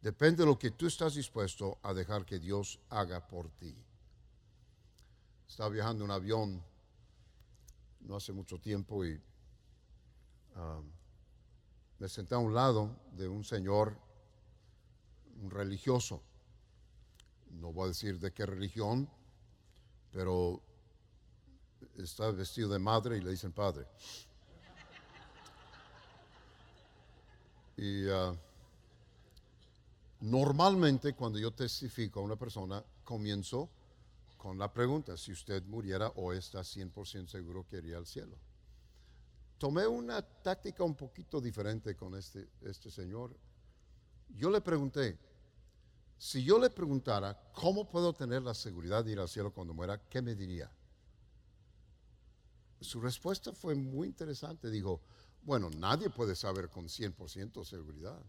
Depende 0.00 0.42
de 0.42 0.46
lo 0.46 0.58
que 0.58 0.70
tú 0.70 0.86
estás 0.86 1.14
dispuesto 1.14 1.78
a 1.82 1.92
dejar 1.92 2.24
que 2.24 2.38
Dios 2.38 2.78
haga 2.88 3.26
por 3.26 3.50
ti. 3.50 3.74
Estaba 5.46 5.70
viajando 5.70 6.04
en 6.04 6.10
un 6.10 6.16
avión 6.16 6.64
no 8.00 8.16
hace 8.16 8.32
mucho 8.32 8.58
tiempo 8.58 9.04
y 9.04 9.20
um, 10.56 10.90
me 11.98 12.08
senté 12.08 12.34
a 12.34 12.38
un 12.38 12.54
lado 12.54 12.90
de 13.12 13.28
un 13.28 13.44
señor, 13.44 13.96
un 15.42 15.50
religioso. 15.50 16.22
No 17.50 17.72
voy 17.72 17.86
a 17.86 17.88
decir 17.88 18.18
de 18.20 18.32
qué 18.32 18.44
religión, 18.46 19.08
pero 20.10 20.60
está 21.96 22.30
vestido 22.30 22.68
de 22.68 22.78
madre 22.78 23.18
y 23.18 23.20
le 23.20 23.30
dicen 23.30 23.52
padre. 23.52 23.86
Y 27.76 28.06
uh, 28.06 28.36
normalmente 30.20 31.14
cuando 31.14 31.38
yo 31.38 31.50
testifico 31.50 32.20
a 32.20 32.22
una 32.22 32.36
persona, 32.36 32.82
comienzo 33.02 33.68
con 34.36 34.58
la 34.58 34.72
pregunta, 34.72 35.16
si 35.16 35.32
usted 35.32 35.62
muriera 35.64 36.08
o 36.16 36.32
está 36.32 36.60
100% 36.60 37.28
seguro 37.28 37.66
que 37.66 37.78
iría 37.78 37.96
al 37.96 38.06
cielo. 38.06 38.36
Tomé 39.58 39.86
una 39.86 40.20
táctica 40.20 40.84
un 40.84 40.94
poquito 40.94 41.40
diferente 41.40 41.96
con 41.96 42.14
este, 42.14 42.48
este 42.62 42.90
señor. 42.90 43.34
Yo 44.36 44.50
le 44.50 44.60
pregunté, 44.60 45.18
si 46.18 46.44
yo 46.44 46.58
le 46.58 46.70
preguntara 46.70 47.38
cómo 47.52 47.88
puedo 47.88 48.12
tener 48.12 48.42
la 48.42 48.54
seguridad 48.54 49.04
de 49.04 49.12
ir 49.12 49.20
al 49.20 49.28
cielo 49.28 49.52
cuando 49.52 49.74
muera, 49.74 49.98
¿qué 50.08 50.20
me 50.20 50.34
diría? 50.34 50.70
Su 52.80 53.00
respuesta 53.00 53.52
fue 53.52 53.74
muy 53.74 54.08
interesante. 54.08 54.70
Dijo, 54.70 55.00
bueno, 55.42 55.70
nadie 55.70 56.10
puede 56.10 56.34
saber 56.34 56.68
con 56.68 56.86
100% 56.86 57.64
seguridad. 57.64 58.20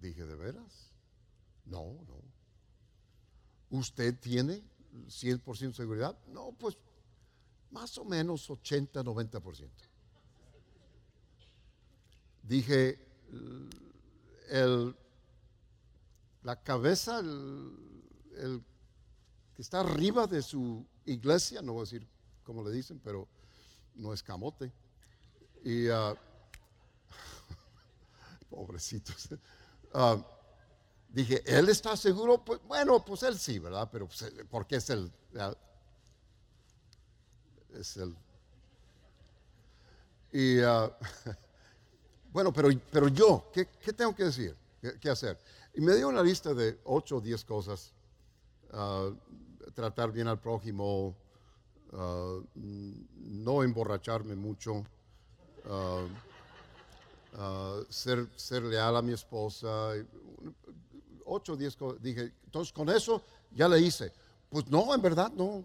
Dije, 0.00 0.24
¿de 0.24 0.34
veras? 0.34 0.90
No, 1.64 1.94
no. 2.08 2.22
¿Usted 3.70 4.18
tiene 4.18 4.62
100% 5.06 5.72
seguridad? 5.72 6.18
No, 6.26 6.52
pues 6.58 6.76
más 7.70 7.96
o 7.98 8.04
menos 8.04 8.48
80, 8.50 9.02
90%. 9.02 9.70
Dije, 12.42 12.98
el, 14.50 14.94
la 16.42 16.62
cabeza, 16.62 17.20
el, 17.20 18.62
que 19.54 19.62
está 19.62 19.80
arriba 19.80 20.26
de 20.26 20.42
su 20.42 20.86
iglesia, 21.06 21.62
no 21.62 21.72
voy 21.74 21.80
a 21.80 21.84
decir 21.84 22.11
cómo 22.42 22.62
le 22.62 22.70
dicen, 22.70 23.00
pero 23.02 23.28
no 23.94 24.12
es 24.12 24.22
camote 24.22 24.72
y, 25.64 25.88
uh, 25.90 26.16
pobrecitos. 28.50 29.28
Uh, 29.94 30.22
dije, 31.08 31.42
¿él 31.46 31.68
está 31.68 31.96
seguro? 31.96 32.44
Pues, 32.44 32.60
bueno, 32.66 33.04
pues 33.04 33.22
él 33.22 33.38
sí, 33.38 33.58
¿verdad? 33.58 33.88
Pero 33.90 34.06
pues, 34.06 34.22
eh, 34.22 34.44
porque 34.50 34.76
es 34.76 34.90
el... 34.90 35.12
Es 37.74 37.96
el... 37.96 38.16
Y 40.32 40.60
uh, 40.60 40.90
bueno, 42.32 42.52
pero, 42.52 42.68
pero 42.90 43.08
yo, 43.08 43.50
¿qué, 43.52 43.68
¿qué, 43.80 43.92
tengo 43.92 44.14
que 44.14 44.24
decir? 44.24 44.56
¿Qué, 45.00 45.10
hacer? 45.10 45.38
Y 45.74 45.80
me 45.80 45.94
dio 45.94 46.08
una 46.08 46.22
lista 46.22 46.52
de 46.54 46.80
8 46.84 47.16
o 47.16 47.20
10 47.20 47.44
cosas. 47.44 47.92
tratar 49.74 50.10
bien 50.10 50.26
al 50.28 50.40
prójimo, 50.40 51.14
no 51.92 53.62
emborracharme 53.62 54.34
mucho, 54.34 54.84
Uh, 55.64 56.08
uh, 57.38 57.84
ser, 57.88 58.28
ser, 58.36 58.62
leal 58.62 58.96
a 58.96 59.02
mi 59.02 59.12
esposa. 59.12 59.92
Ocho 61.24 61.52
o 61.52 61.56
diez 61.56 61.76
Dije, 62.00 62.32
entonces 62.44 62.72
con 62.72 62.88
eso 62.88 63.22
ya 63.52 63.68
le 63.68 63.80
hice. 63.80 64.12
Pues 64.50 64.66
no, 64.68 64.94
en 64.94 65.00
verdad 65.00 65.32
no. 65.32 65.64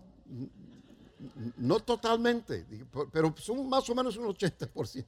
No 1.58 1.80
totalmente, 1.80 2.64
pero 3.12 3.34
son 3.38 3.68
más 3.68 3.90
o 3.90 3.96
menos 3.96 4.16
un 4.18 4.28
80%. 4.28 5.04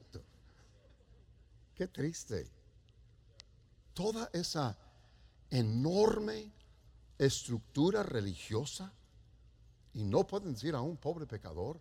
Qué 1.72 1.86
triste. 1.86 2.50
Toda 3.94 4.28
esa 4.32 4.76
enorme 5.50 6.50
estructura 7.16 8.02
religiosa 8.02 8.92
y 9.94 10.04
no 10.04 10.26
pueden 10.26 10.54
decir 10.54 10.74
a 10.74 10.80
un 10.80 10.96
pobre 10.96 11.26
pecador, 11.26 11.80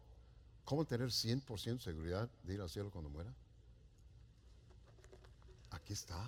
¿Cómo 0.70 0.86
tener 0.86 1.08
100% 1.08 1.80
seguridad 1.80 2.30
de 2.44 2.54
ir 2.54 2.62
al 2.62 2.70
cielo 2.70 2.92
cuando 2.92 3.10
muera? 3.10 3.34
Aquí 5.72 5.94
está. 5.94 6.24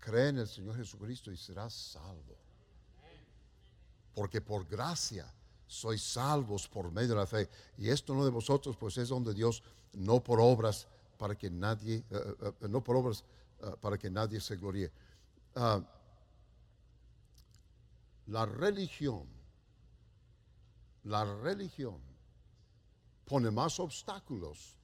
Cree 0.00 0.28
en 0.28 0.38
el 0.40 0.46
Señor 0.46 0.76
Jesucristo 0.76 1.32
y 1.32 1.38
serás 1.38 1.72
salvo. 1.72 2.36
Porque 4.14 4.42
por 4.42 4.66
gracia 4.68 5.32
sois 5.66 6.02
salvos 6.02 6.68
por 6.68 6.92
medio 6.92 7.08
de 7.08 7.14
la 7.14 7.26
fe. 7.26 7.48
Y 7.78 7.88
esto 7.88 8.14
no 8.14 8.22
de 8.22 8.30
vosotros, 8.30 8.76
pues 8.76 8.98
es 8.98 9.08
donde 9.08 9.32
Dios, 9.32 9.62
no 9.94 10.22
por 10.22 10.40
obras 10.42 10.86
para 11.16 11.34
que 11.38 11.48
nadie, 11.48 11.96
eh, 11.96 12.04
eh, 12.10 12.52
eh, 12.60 12.68
no 12.68 12.84
por 12.84 12.96
obras 12.96 13.24
para 13.80 13.96
que 13.96 14.10
nadie 14.10 14.42
se 14.42 14.56
gloríe. 14.56 14.92
La 18.30 18.46
religión 18.46 19.26
la 21.04 21.24
religión 21.24 21.98
pone 23.24 23.50
más 23.50 23.80
obstáculos 23.80 24.76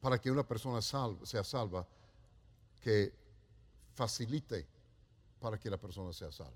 para 0.00 0.18
que 0.18 0.30
una 0.30 0.46
persona 0.46 0.80
sea 0.80 1.44
salva 1.44 1.86
que 2.80 3.14
facilite 3.92 4.66
para 5.38 5.58
que 5.58 5.68
la 5.68 5.78
persona 5.78 6.12
sea 6.12 6.32
salva. 6.32 6.52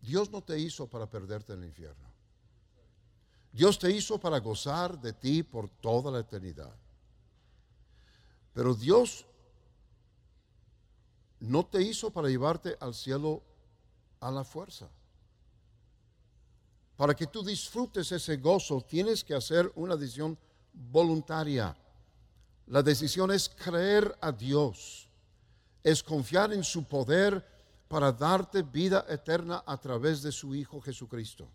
Dios 0.00 0.30
no 0.30 0.42
te 0.42 0.58
hizo 0.58 0.88
para 0.88 1.08
perderte 1.08 1.52
en 1.52 1.60
el 1.60 1.68
infierno. 1.68 2.10
Dios 3.52 3.78
te 3.78 3.90
hizo 3.90 4.18
para 4.18 4.40
gozar 4.40 4.98
de 5.00 5.12
ti 5.12 5.42
por 5.42 5.68
toda 5.68 6.10
la 6.10 6.20
eternidad. 6.20 6.74
Pero 8.54 8.74
Dios 8.74 9.26
no 11.42 11.66
te 11.66 11.82
hizo 11.82 12.10
para 12.10 12.28
llevarte 12.28 12.76
al 12.80 12.94
cielo 12.94 13.42
a 14.20 14.30
la 14.30 14.44
fuerza. 14.44 14.88
Para 16.96 17.14
que 17.14 17.26
tú 17.26 17.42
disfrutes 17.42 18.12
ese 18.12 18.36
gozo, 18.36 18.80
tienes 18.80 19.24
que 19.24 19.34
hacer 19.34 19.72
una 19.74 19.96
decisión 19.96 20.38
voluntaria. 20.72 21.76
La 22.66 22.82
decisión 22.82 23.32
es 23.32 23.48
creer 23.48 24.16
a 24.20 24.30
Dios, 24.30 25.08
es 25.82 26.02
confiar 26.02 26.52
en 26.52 26.62
su 26.62 26.84
poder 26.84 27.44
para 27.88 28.12
darte 28.12 28.62
vida 28.62 29.04
eterna 29.08 29.64
a 29.66 29.76
través 29.78 30.22
de 30.22 30.30
su 30.30 30.54
Hijo 30.54 30.80
Jesucristo. 30.80 31.48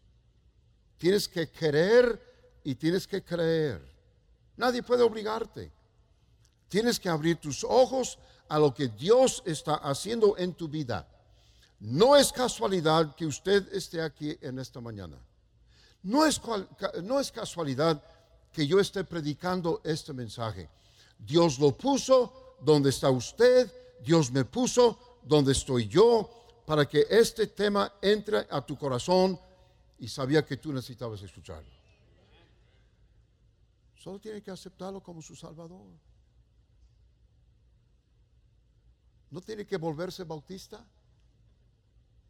Tienes 0.98 1.30
que 1.30 1.50
querer 1.50 2.60
y 2.64 2.76
tienes 2.76 3.08
que 3.08 3.24
creer. 3.24 3.82
Nadie 4.58 4.84
puede 4.84 5.04
obligarte. 5.04 5.72
Tienes 6.70 7.00
que 7.00 7.10
abrir 7.10 7.38
tus 7.38 7.64
ojos 7.64 8.18
a 8.50 8.60
lo 8.60 8.74
que 8.74 8.88
Dios 8.88 9.42
está 9.46 9.76
haciendo 9.76 10.38
en 10.38 10.54
tu 10.54 10.68
vida. 10.68 11.08
No 11.80 12.16
es 12.16 12.32
casualidad 12.32 13.16
que 13.16 13.26
usted 13.26 13.72
esté 13.74 14.02
aquí 14.02 14.38
en 14.42 14.60
esta 14.60 14.82
mañana. 14.82 15.18
No 16.04 16.26
es, 16.26 16.42
no 17.04 17.20
es 17.20 17.32
casualidad 17.32 18.02
que 18.52 18.66
yo 18.66 18.80
esté 18.80 19.04
predicando 19.04 19.82
este 19.84 20.14
mensaje. 20.14 20.70
Dios 21.20 21.60
lo 21.60 21.78
puso 21.78 22.56
donde 22.62 22.90
está 22.90 23.10
usted, 23.10 23.72
Dios 24.04 24.32
me 24.32 24.46
puso 24.46 25.20
donde 25.24 25.52
estoy 25.52 25.88
yo, 25.88 26.30
para 26.66 26.86
que 26.86 27.06
este 27.10 27.48
tema 27.48 27.94
entre 28.02 28.48
a 28.50 28.66
tu 28.66 28.78
corazón 28.78 29.40
y 30.00 30.08
sabía 30.08 30.46
que 30.46 30.58
tú 30.58 30.74
necesitabas 30.74 31.22
escucharlo. 31.22 31.70
Solo 33.96 34.20
tiene 34.20 34.42
que 34.42 34.52
aceptarlo 34.52 35.02
como 35.02 35.22
su 35.22 35.36
Salvador. 35.36 35.88
¿No 39.30 39.42
tiene 39.42 39.66
que 39.66 39.78
volverse 39.78 40.24
bautista? 40.24 40.86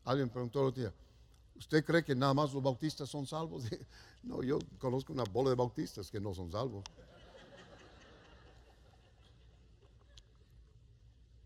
Alguien 0.04 0.30
preguntó 0.30 0.62
el 0.62 0.68
otro 0.68 0.82
día, 0.82 0.94
¿usted 1.56 1.84
cree 1.84 2.04
que 2.04 2.16
nada 2.16 2.34
más 2.34 2.54
los 2.54 2.64
bautistas 2.64 3.10
son 3.10 3.26
salvos? 3.26 3.64
No, 4.24 4.44
yo 4.44 4.60
conozco 4.78 5.14
una 5.14 5.24
bola 5.24 5.52
de 5.52 5.56
bautistas 5.56 6.12
que 6.12 6.20
no 6.20 6.34
son 6.34 6.52
salvos. 6.52 6.84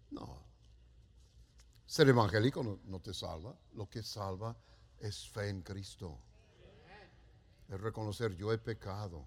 No. 0.10 0.42
Ser 1.86 2.10
evangélico 2.10 2.80
no, 2.86 3.00
te 3.00 3.14
salva. 3.14 3.56
Lo 3.74 3.88
que 3.88 4.02
salva 4.02 4.56
es 5.00 5.28
fe 5.30 5.50
en 5.50 5.62
Cristo. 5.62 6.18
Es 7.70 7.80
reconocer, 7.80 8.36
yo 8.36 8.52
he 8.52 8.58
pecado, 8.58 9.26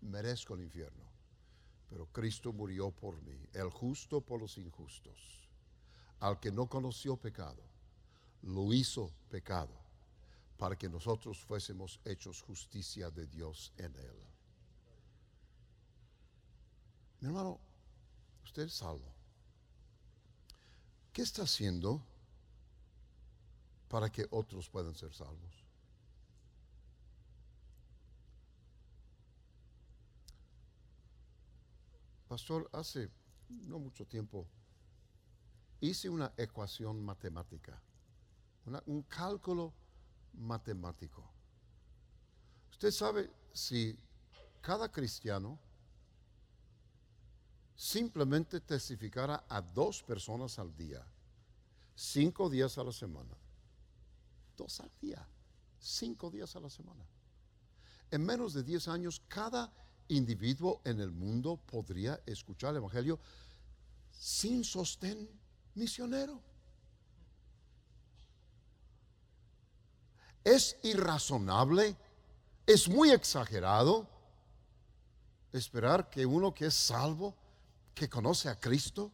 merezco 0.00 0.54
el 0.54 0.62
infierno, 0.62 1.04
pero 1.90 2.06
Cristo 2.06 2.52
murió 2.52 2.90
por 2.90 3.20
mí, 3.22 3.38
el 3.52 3.70
justo 3.70 4.20
por 4.20 4.40
los 4.40 4.56
injustos. 4.56 5.43
Al 6.24 6.40
que 6.40 6.50
no 6.50 6.66
conoció 6.66 7.18
pecado, 7.18 7.62
lo 8.40 8.72
hizo 8.72 9.12
pecado 9.28 9.74
para 10.56 10.74
que 10.74 10.88
nosotros 10.88 11.44
fuésemos 11.44 12.00
hechos 12.02 12.40
justicia 12.40 13.10
de 13.10 13.26
Dios 13.26 13.74
en 13.76 13.94
él. 13.94 14.16
Mi 17.20 17.28
hermano, 17.28 17.60
usted 18.42 18.62
es 18.62 18.72
salvo. 18.72 19.04
¿Qué 21.12 21.20
está 21.20 21.42
haciendo 21.42 22.00
para 23.90 24.10
que 24.10 24.26
otros 24.30 24.70
puedan 24.70 24.94
ser 24.94 25.12
salvos? 25.12 25.62
Pastor, 32.26 32.66
hace 32.72 33.10
no 33.50 33.78
mucho 33.78 34.06
tiempo 34.06 34.46
hice 35.88 36.08
una 36.08 36.32
ecuación 36.36 37.04
matemática, 37.04 37.80
un 38.86 39.02
cálculo 39.02 39.72
matemático. 40.32 41.22
Usted 42.70 42.90
sabe 42.90 43.30
si 43.52 43.96
cada 44.60 44.90
cristiano 44.90 45.58
simplemente 47.76 48.60
testificara 48.60 49.44
a 49.48 49.60
dos 49.60 50.02
personas 50.02 50.58
al 50.58 50.74
día, 50.74 51.04
cinco 51.94 52.48
días 52.48 52.78
a 52.78 52.84
la 52.84 52.92
semana, 52.92 53.36
dos 54.56 54.80
al 54.80 54.90
día, 55.00 55.26
cinco 55.78 56.30
días 56.30 56.56
a 56.56 56.60
la 56.60 56.70
semana. 56.70 57.04
En 58.10 58.24
menos 58.24 58.54
de 58.54 58.62
diez 58.62 58.88
años, 58.88 59.20
cada 59.28 59.72
individuo 60.08 60.80
en 60.84 61.00
el 61.00 61.10
mundo 61.10 61.56
podría 61.56 62.20
escuchar 62.26 62.70
el 62.70 62.76
Evangelio 62.76 63.18
sin 64.10 64.64
sostén 64.64 65.43
misionero. 65.74 66.40
Es 70.42 70.76
irrazonable, 70.82 71.96
es 72.66 72.88
muy 72.88 73.10
exagerado 73.10 74.06
esperar 75.52 76.10
que 76.10 76.26
uno 76.26 76.52
que 76.52 76.66
es 76.66 76.74
salvo 76.74 77.34
que 77.94 78.08
conoce 78.08 78.48
a 78.48 78.58
Cristo, 78.58 79.10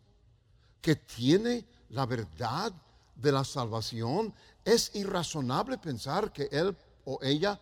que 0.81 0.97
tiene 0.97 1.67
la 1.91 2.07
verdad 2.07 2.73
de 3.15 3.33
la 3.33 3.45
salvación, 3.45 4.35
es 4.65 4.95
irrazonable 4.95 5.79
pensar 5.79 6.33
que 6.33 6.49
él 6.51 6.77
o 7.05 7.19
ella 7.23 7.61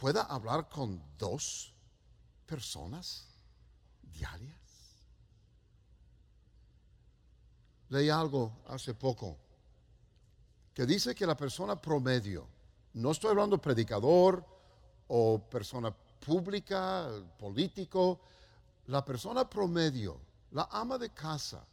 pueda 0.00 0.22
hablar 0.22 0.68
con 0.68 1.02
dos 1.18 1.74
personas 2.46 3.26
diarias. 4.02 4.59
Leí 7.90 8.08
algo 8.08 8.62
hace 8.68 8.94
poco 8.94 9.36
que 10.74 10.86
dice 10.86 11.14
que 11.14 11.26
la 11.26 11.36
persona 11.36 11.80
promedio, 11.80 12.46
no 12.94 13.10
estoy 13.10 13.30
hablando 13.30 13.58
predicador 13.58 14.44
o 15.08 15.38
persona 15.38 15.90
pública, 15.90 17.08
político, 17.38 18.20
la 18.86 19.04
persona 19.04 19.48
promedio 19.48 20.30
la 20.52 20.68
ama 20.70 20.98
de 20.98 21.10
casa, 21.10 21.64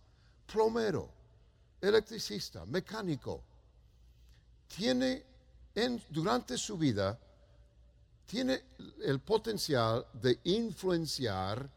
plomero, 0.46 1.10
electricista, 1.82 2.66
mecánico, 2.66 3.44
tiene 4.68 5.24
en, 5.74 6.02
durante 6.10 6.58
su 6.58 6.78
vida, 6.78 7.20
tiene 8.26 8.64
el 9.04 9.20
potencial 9.20 10.06
de 10.14 10.40
influenciar 10.44 11.70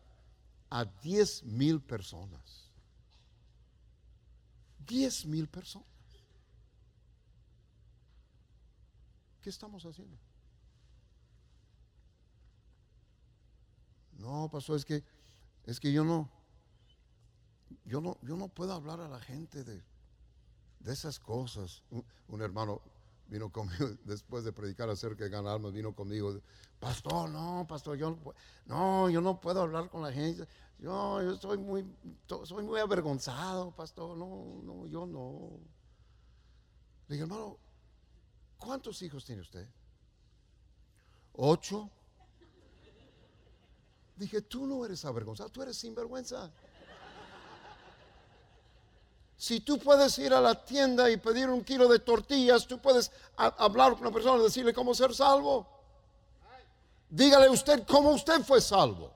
a 0.71 0.85
10 0.85 1.45
mil 1.45 1.81
personas. 1.81 2.70
10 4.91 5.27
mil 5.27 5.47
personas. 5.47 5.87
¿Qué 9.41 9.49
estamos 9.49 9.87
haciendo? 9.87 10.19
No, 14.19 14.51
pasó, 14.51 14.75
es 14.75 14.85
que, 14.85 15.05
es 15.65 15.79
que 15.79 15.93
yo 15.93 16.03
no, 16.03 16.29
yo 17.85 18.01
no, 18.01 18.19
yo 18.23 18.37
no 18.37 18.49
puedo 18.49 18.73
hablar 18.75 19.01
a 19.01 19.09
la 19.09 19.21
gente 19.21 19.63
de, 19.63 19.81
esas 20.87 21.21
cosas. 21.21 21.85
Un, 22.27 22.43
hermano 22.43 22.83
vino 23.31 23.51
conmigo 23.51 23.89
después 24.05 24.45
de 24.45 24.53
predicar 24.53 24.91
acerca 24.91 25.25
de 25.25 25.31
ganar 25.31 25.61
vino 25.73 25.95
conmigo, 25.95 26.39
pastor, 26.79 27.31
no, 27.31 27.65
pastor, 27.67 27.97
yo 27.97 28.19
no, 28.67 29.09
yo 29.09 29.21
no 29.21 29.41
puedo 29.41 29.63
hablar 29.63 29.89
con 29.89 30.03
la 30.03 30.13
gente. 30.13 30.47
Yo, 30.79 31.23
yo 31.23 31.37
soy 31.37 31.59
muy, 31.59 31.87
soy 32.45 32.65
muy 32.65 32.81
avergonzado, 32.81 33.71
pastor, 33.71 34.17
no, 34.17 34.61
no, 34.63 34.87
yo 34.87 35.07
no. 35.07 35.61
Le 37.07 37.15
dije, 37.15 37.23
hermano, 37.23 37.59
¿cuántos 38.59 39.01
hijos 39.03 39.25
tiene 39.25 39.43
usted? 39.43 39.69
Ocho. 41.33 41.91
Dije, 44.17 44.43
tú 44.43 44.67
no 44.67 44.85
eres 44.85 45.05
avergonzado, 45.05 45.51
tú 45.51 45.63
eres 45.63 45.77
sinvergüenza. 45.79 46.53
Si 49.41 49.61
tú 49.61 49.79
puedes 49.79 50.19
ir 50.19 50.35
a 50.35 50.41
la 50.43 50.67
tienda 50.67 51.11
y 51.11 51.17
pedir 51.17 51.49
un 51.49 51.65
kilo 51.65 51.89
de 51.89 51.99
tortillas, 51.99 52.67
tú 52.67 52.79
puedes 52.79 53.11
hablar 53.37 53.93
con 53.95 54.03
una 54.03 54.13
persona 54.13 54.39
y 54.39 54.43
decirle 54.43 54.75
cómo 54.75 54.95
ser 54.95 55.15
salvo. 55.15 55.67
Dígale 57.09 57.49
usted 57.49 57.87
cómo 57.87 58.11
usted 58.11 58.43
fue 58.43 58.61
salvo. 58.61 59.11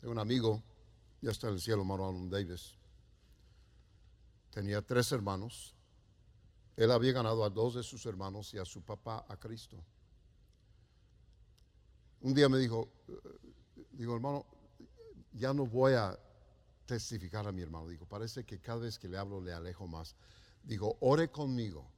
Tengo 0.00 0.12
un 0.12 0.20
amigo, 0.20 0.62
ya 1.20 1.32
está 1.32 1.48
en 1.48 1.54
el 1.54 1.60
cielo, 1.60 1.84
Marlon 1.84 2.30
Davis. 2.30 2.76
Tenía 4.52 4.80
tres 4.80 5.10
hermanos. 5.10 5.74
Él 6.76 6.92
había 6.92 7.10
ganado 7.10 7.42
a 7.42 7.50
dos 7.50 7.74
de 7.74 7.82
sus 7.82 8.06
hermanos 8.06 8.54
y 8.54 8.58
a 8.58 8.64
su 8.64 8.80
papá 8.82 9.26
a 9.28 9.36
Cristo. 9.36 9.76
Un 12.20 12.32
día 12.32 12.48
me 12.48 12.58
dijo, 12.58 12.88
eh, 13.08 13.12
digo 13.90 14.14
hermano, 14.14 14.46
ya 15.32 15.52
no 15.52 15.66
voy 15.66 15.94
a 15.94 16.16
testificar 16.86 17.46
a 17.46 17.52
mi 17.52 17.62
hermano. 17.62 17.88
Digo, 17.88 18.06
parece 18.06 18.44
que 18.44 18.60
cada 18.60 18.80
vez 18.80 18.98
que 18.98 19.08
le 19.08 19.18
hablo 19.18 19.40
le 19.40 19.52
alejo 19.52 19.86
más. 19.86 20.14
Digo, 20.62 20.96
ore 21.00 21.30
conmigo 21.30 21.90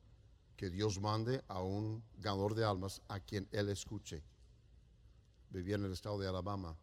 que 0.56 0.70
Dios 0.70 1.00
mande 1.00 1.44
a 1.46 1.62
un 1.62 2.02
ganador 2.16 2.54
de 2.54 2.64
almas 2.64 3.00
a 3.08 3.20
quien 3.20 3.48
él 3.52 3.68
escuche. 3.68 4.22
Vivía 5.50 5.76
en 5.76 5.84
el 5.84 5.92
estado 5.92 6.18
de 6.18 6.28
Alabama. 6.28 6.76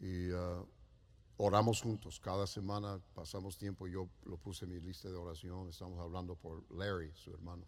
Y 0.00 0.30
uh, 0.30 0.66
oramos 1.38 1.80
juntos. 1.80 2.20
Cada 2.20 2.46
semana 2.46 3.00
pasamos 3.14 3.56
tiempo. 3.56 3.88
Yo 3.88 4.08
lo 4.26 4.36
puse 4.36 4.66
en 4.66 4.72
mi 4.72 4.80
lista 4.80 5.08
de 5.08 5.16
oración. 5.16 5.68
Estamos 5.68 5.98
hablando 5.98 6.36
por 6.36 6.70
Larry, 6.70 7.10
su 7.14 7.30
hermano. 7.30 7.64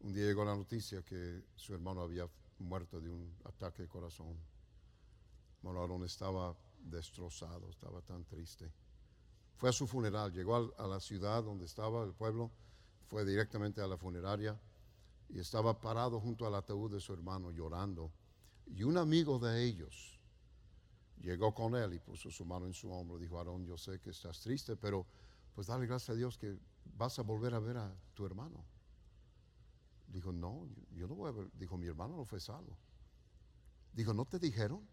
Un 0.00 0.12
día 0.12 0.24
llegó 0.24 0.44
la 0.44 0.56
noticia 0.56 1.02
que 1.02 1.42
su 1.54 1.72
hermano 1.74 2.02
había 2.02 2.28
muerto 2.58 3.00
de 3.00 3.08
un 3.08 3.34
ataque 3.44 3.82
de 3.82 3.88
corazón. 3.88 4.36
Bueno, 5.62 6.04
estaba 6.04 6.54
destrozado, 6.84 7.68
estaba 7.68 8.00
tan 8.02 8.24
triste. 8.24 8.70
Fue 9.56 9.70
a 9.70 9.72
su 9.72 9.86
funeral, 9.86 10.32
llegó 10.32 10.72
a 10.76 10.86
la 10.86 11.00
ciudad 11.00 11.42
donde 11.42 11.64
estaba 11.64 12.04
el 12.04 12.12
pueblo, 12.12 12.50
fue 13.08 13.24
directamente 13.24 13.80
a 13.80 13.86
la 13.86 13.96
funeraria 13.96 14.58
y 15.28 15.38
estaba 15.38 15.80
parado 15.80 16.20
junto 16.20 16.46
al 16.46 16.54
ataúd 16.54 16.92
de 16.92 17.00
su 17.00 17.12
hermano 17.12 17.50
llorando. 17.50 18.12
Y 18.66 18.82
un 18.82 18.96
amigo 18.96 19.38
de 19.38 19.64
ellos 19.64 20.18
llegó 21.20 21.54
con 21.54 21.74
él 21.74 21.94
y 21.94 21.98
puso 21.98 22.30
su 22.30 22.44
mano 22.44 22.66
en 22.66 22.74
su 22.74 22.90
hombro. 22.90 23.18
Dijo, 23.18 23.38
Aarón, 23.38 23.64
yo 23.64 23.76
sé 23.76 24.00
que 24.00 24.10
estás 24.10 24.40
triste, 24.40 24.76
pero 24.76 25.06
pues 25.54 25.66
dale 25.66 25.86
gracias 25.86 26.10
a 26.10 26.14
Dios 26.14 26.36
que 26.36 26.58
vas 26.96 27.18
a 27.18 27.22
volver 27.22 27.54
a 27.54 27.58
ver 27.58 27.76
a 27.76 27.94
tu 28.14 28.26
hermano. 28.26 28.64
Dijo, 30.08 30.32
no, 30.32 30.68
yo 30.92 31.08
no 31.08 31.14
voy 31.14 31.28
a 31.28 31.32
ver. 31.32 31.50
Dijo, 31.54 31.76
mi 31.76 31.86
hermano 31.86 32.16
no 32.16 32.24
fue 32.24 32.40
salvo. 32.40 32.76
Dijo, 33.92 34.12
¿no 34.12 34.24
te 34.24 34.38
dijeron? 34.38 34.86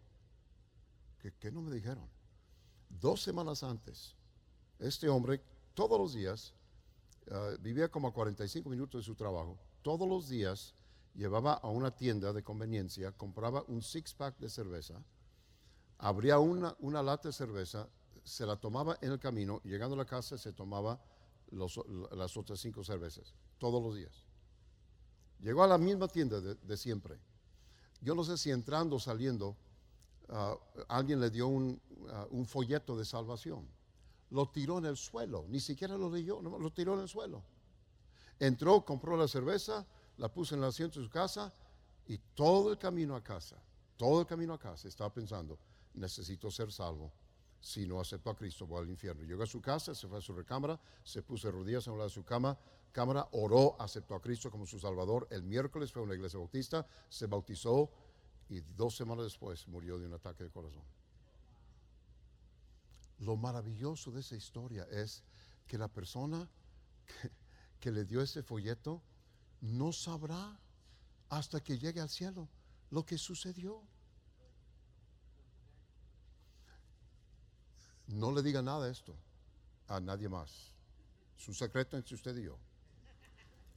¿Qué, 1.40 1.52
no 1.52 1.62
me 1.62 1.74
dijeron? 1.74 2.08
Dos 2.90 3.22
semanas 3.22 3.64
antes, 3.64 4.16
este 4.80 5.08
hombre 5.08 5.42
todos 5.74 6.00
los 6.00 6.14
días 6.14 6.54
ah, 7.30 7.52
vivía 7.60 7.90
como 7.90 8.08
a 8.08 8.14
45 8.14 8.70
minutos 8.70 9.02
de 9.02 9.06
su 9.06 9.16
trabajo. 9.16 9.58
Todos 9.82 10.08
los 10.08 10.28
días 10.28 10.74
llevaba 11.14 11.54
a 11.54 11.68
una 11.68 11.92
tienda 11.92 12.34
de 12.34 12.44
conveniencia, 12.44 13.12
compraba 13.12 13.64
un 13.68 13.82
six-pack 13.82 14.38
de 14.38 14.50
cerveza, 14.50 15.04
abría 15.98 16.40
una, 16.40 16.76
una 16.80 17.04
lata 17.04 17.30
de 17.30 17.34
cerveza, 17.34 17.88
se 18.24 18.46
la 18.46 18.56
tomaba 18.56 18.98
en 19.02 19.12
el 19.12 19.20
camino, 19.20 19.62
llegando 19.64 19.96
a 19.96 20.00
la 20.00 20.06
casa 20.06 20.38
se 20.38 20.54
tomaba 20.54 21.00
las 21.52 22.38
otras 22.38 22.60
cinco 22.60 22.84
cervezas, 22.84 23.34
todos 23.58 23.82
los 23.82 23.96
días. 23.96 24.26
Llegó 25.40 25.64
a 25.64 25.68
la 25.68 25.78
misma 25.78 26.08
tienda 26.08 26.40
de, 26.40 26.78
siempre. 26.78 27.20
Yo 28.00 28.16
no 28.16 28.24
sé 28.24 28.38
si 28.38 28.52
entrando 28.52 28.96
o 28.96 29.00
saliendo, 29.00 29.58
ah, 30.32 30.58
alguien 30.88 31.20
le 31.20 31.30
dio 31.30 31.48
un, 31.48 31.80
ah, 32.10 32.28
un, 32.32 32.46
folleto 32.46 32.98
de 32.98 33.06
salvación. 33.06 33.68
Lo 34.32 34.50
tiró 34.50 34.78
en 34.78 34.86
el 34.86 34.98
suelo, 34.98 35.46
ni 35.50 35.60
siquiera 35.60 35.98
lo 35.98 36.10
leyó, 36.10 36.42
lo 36.42 36.72
tiró 36.72 36.94
en 36.96 37.02
el 37.02 37.08
suelo. 37.08 37.44
Entró, 38.40 38.84
compró 38.84 39.18
la 39.18 39.28
cerveza, 39.28 39.86
la 40.18 40.34
puso 40.34 40.56
en 40.56 40.62
el 40.62 40.70
asiento 40.70 41.00
de 41.00 41.06
su 41.06 41.12
casa 41.12 41.54
y 42.08 42.18
todo 42.34 42.72
el 42.72 42.78
camino 42.78 43.16
a 43.16 43.24
casa, 43.24 43.62
todo 43.98 44.22
el 44.22 44.28
camino 44.28 44.54
a 44.54 44.60
casa 44.60 44.88
estaba 44.88 45.14
pensando, 45.14 45.60
necesito 45.94 46.50
ser 46.50 46.72
salvo. 46.72 47.12
Si 47.60 47.86
no 47.86 48.00
acepto 48.00 48.32
a 48.32 48.36
Cristo, 48.36 48.66
voy 48.66 48.82
al 48.82 48.90
infierno. 48.90 49.24
Llegó 49.24 49.44
a 49.44 49.48
su 49.48 49.62
casa, 49.62 49.94
se 49.94 50.08
fue 50.08 50.18
a 50.18 50.22
su 50.22 50.34
recámara, 50.34 50.80
se 51.04 51.22
puso 51.22 51.48
de 51.48 51.52
rodillas 51.52 51.86
en 51.86 51.96
la 51.96 52.06
de 52.06 52.10
su 52.10 52.24
cama, 52.24 52.58
cámara, 52.92 53.28
oró, 53.34 53.76
aceptó 53.80 54.16
a 54.16 54.22
Cristo 54.22 54.50
como 54.50 54.66
su 54.66 54.80
Salvador. 54.80 55.28
El 55.30 55.44
miércoles 55.44 55.92
fue 55.92 56.02
a 56.02 56.06
una 56.06 56.16
iglesia 56.16 56.40
bautista, 56.40 56.88
se 57.08 57.28
bautizó 57.28 57.92
y 58.52 58.60
dos 58.76 58.98
semanas 58.98 59.24
después 59.24 59.66
murió 59.70 59.98
de 59.98 60.06
un 60.06 60.14
ataque 60.14 60.44
de 60.44 60.50
corazón. 60.50 60.84
Lo 63.20 63.38
maravilloso 63.38 64.12
de 64.12 64.20
esa 64.20 64.36
historia 64.36 64.86
es 64.92 65.24
que 65.68 65.78
la 65.78 65.88
persona 65.88 66.50
que 67.80 67.92
le 67.92 68.04
dio 68.04 68.22
ese 68.22 68.44
folleto 68.44 69.02
no 69.62 69.94
sabrá 69.94 70.60
hasta 71.30 71.62
que 71.64 71.80
llegue 71.80 72.02
al 72.02 72.10
cielo 72.10 72.50
lo 72.90 73.06
que 73.06 73.18
sucedió. 73.18 73.82
No 78.08 78.34
le 78.34 78.42
diga 78.44 78.62
nada 78.62 78.92
esto 78.92 79.16
a 79.88 80.02
nadie 80.02 80.28
más. 80.28 80.74
Su 81.38 81.54
secreto 81.54 81.96
entre 81.96 82.16
usted 82.16 82.36
y 82.36 82.44
yo. 82.44 82.58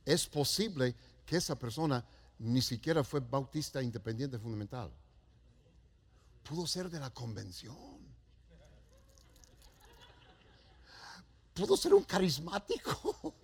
Es 0.05 0.27
posible 0.27 0.97
que 1.25 1.37
esa 1.37 1.57
persona 1.57 2.05
ni 2.39 2.61
siquiera 2.61 3.05
fue 3.05 3.21
bautista 3.21 3.83
independiente 3.83 4.39
fundamental. 4.39 4.91
Pudo 6.43 6.67
ser 6.67 6.91
de 6.91 7.01
la 7.01 7.11
convención. 7.11 7.77
Pudo 11.55 11.77
ser 11.77 11.95
un 11.95 12.05
carismático. 12.05 13.35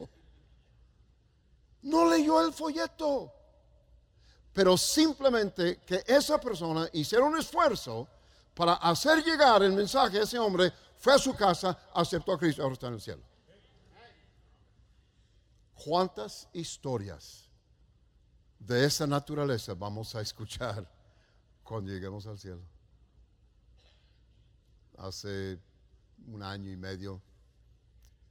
No 1.82 2.11
leyó 2.11 2.45
el 2.45 2.53
folleto. 2.53 3.32
Pero 4.53 4.76
simplemente 4.76 5.80
que 5.80 6.05
esa 6.07 6.38
persona 6.38 6.88
hiciera 6.93 7.24
un 7.24 7.38
esfuerzo 7.38 8.07
para 8.53 8.74
hacer 8.74 9.24
llegar 9.24 9.62
el 9.62 9.72
mensaje 9.72 10.18
a 10.18 10.22
ese 10.24 10.38
hombre, 10.38 10.72
fue 10.99 11.14
a 11.14 11.18
su 11.18 11.34
casa, 11.34 11.78
aceptó 11.95 12.32
a 12.32 12.38
Cristo, 12.38 12.62
ahora 12.62 12.74
está 12.74 12.88
en 12.88 12.95
el 12.95 13.01
cielo. 13.01 13.22
¿Cuántas 15.74 16.49
historias 16.53 17.49
de 18.61 18.84
esa 18.84 19.06
naturaleza 19.06 19.74
vamos 19.74 20.14
a 20.14 20.20
escuchar 20.20 20.88
cuando 21.64 21.90
lleguemos 21.90 22.26
al 22.26 22.38
cielo? 22.38 22.62
Hace 24.98 25.58
un 26.28 26.42
año 26.42 26.70
y 26.70 26.76
medio 26.76 27.20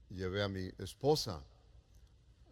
llevé 0.10 0.42
a 0.44 0.48
mi 0.48 0.72
esposa 0.78 1.44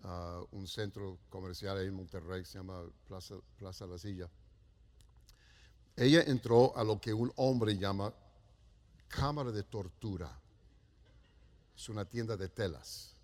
a 0.04 0.42
un 0.52 0.68
centro 0.68 1.18
comercial 1.30 1.78
ahí 1.78 1.88
en 1.88 1.94
Monterrey, 1.94 2.44
se 2.44 2.58
llama 2.58 2.84
Plaza, 3.08 3.36
Plaza 3.58 3.88
La 3.88 3.98
Silla 3.98 4.30
ella 5.98 6.22
entró 6.28 6.78
a 6.78 6.84
lo 6.84 7.02
que 7.02 7.12
un 7.12 7.34
hombre 7.38 7.76
llama 7.76 8.14
cámara 9.08 9.52
de 9.52 9.64
tortura. 9.64 10.30
Es 11.76 11.90
una 11.90 12.06
tienda 12.06 12.38
de 12.38 12.50
telas. 12.50 13.17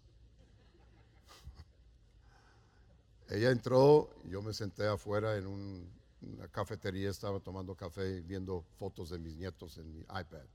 Ella 3.34 3.50
entró, 3.50 4.12
yo 4.26 4.44
me 4.44 4.54
senté 4.54 4.86
afuera 4.86 5.36
en 5.38 5.48
una 5.48 6.48
cafetería, 6.50 7.10
estaba 7.10 7.40
tomando 7.40 7.74
café, 7.74 8.22
viendo 8.22 8.62
fotos 8.78 9.10
de 9.10 9.18
mis 9.18 9.36
nietos 9.36 9.80
en 9.80 9.92
mi 9.92 10.02
iPad. 10.02 10.46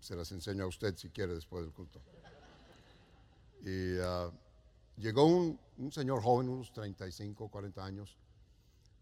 Se 0.00 0.14
las 0.14 0.30
enseño 0.32 0.64
a 0.64 0.66
usted 0.66 0.94
si 0.98 1.08
quiere 1.08 1.34
después 1.34 1.64
del 1.64 1.72
culto. 1.72 1.98
Y 3.62 3.96
ah, 4.00 4.30
llegó 4.98 5.24
un, 5.24 5.58
un 5.78 5.90
señor 5.90 6.22
joven, 6.22 6.50
unos 6.50 6.74
35, 6.74 7.48
40 7.48 7.86
años, 7.86 8.18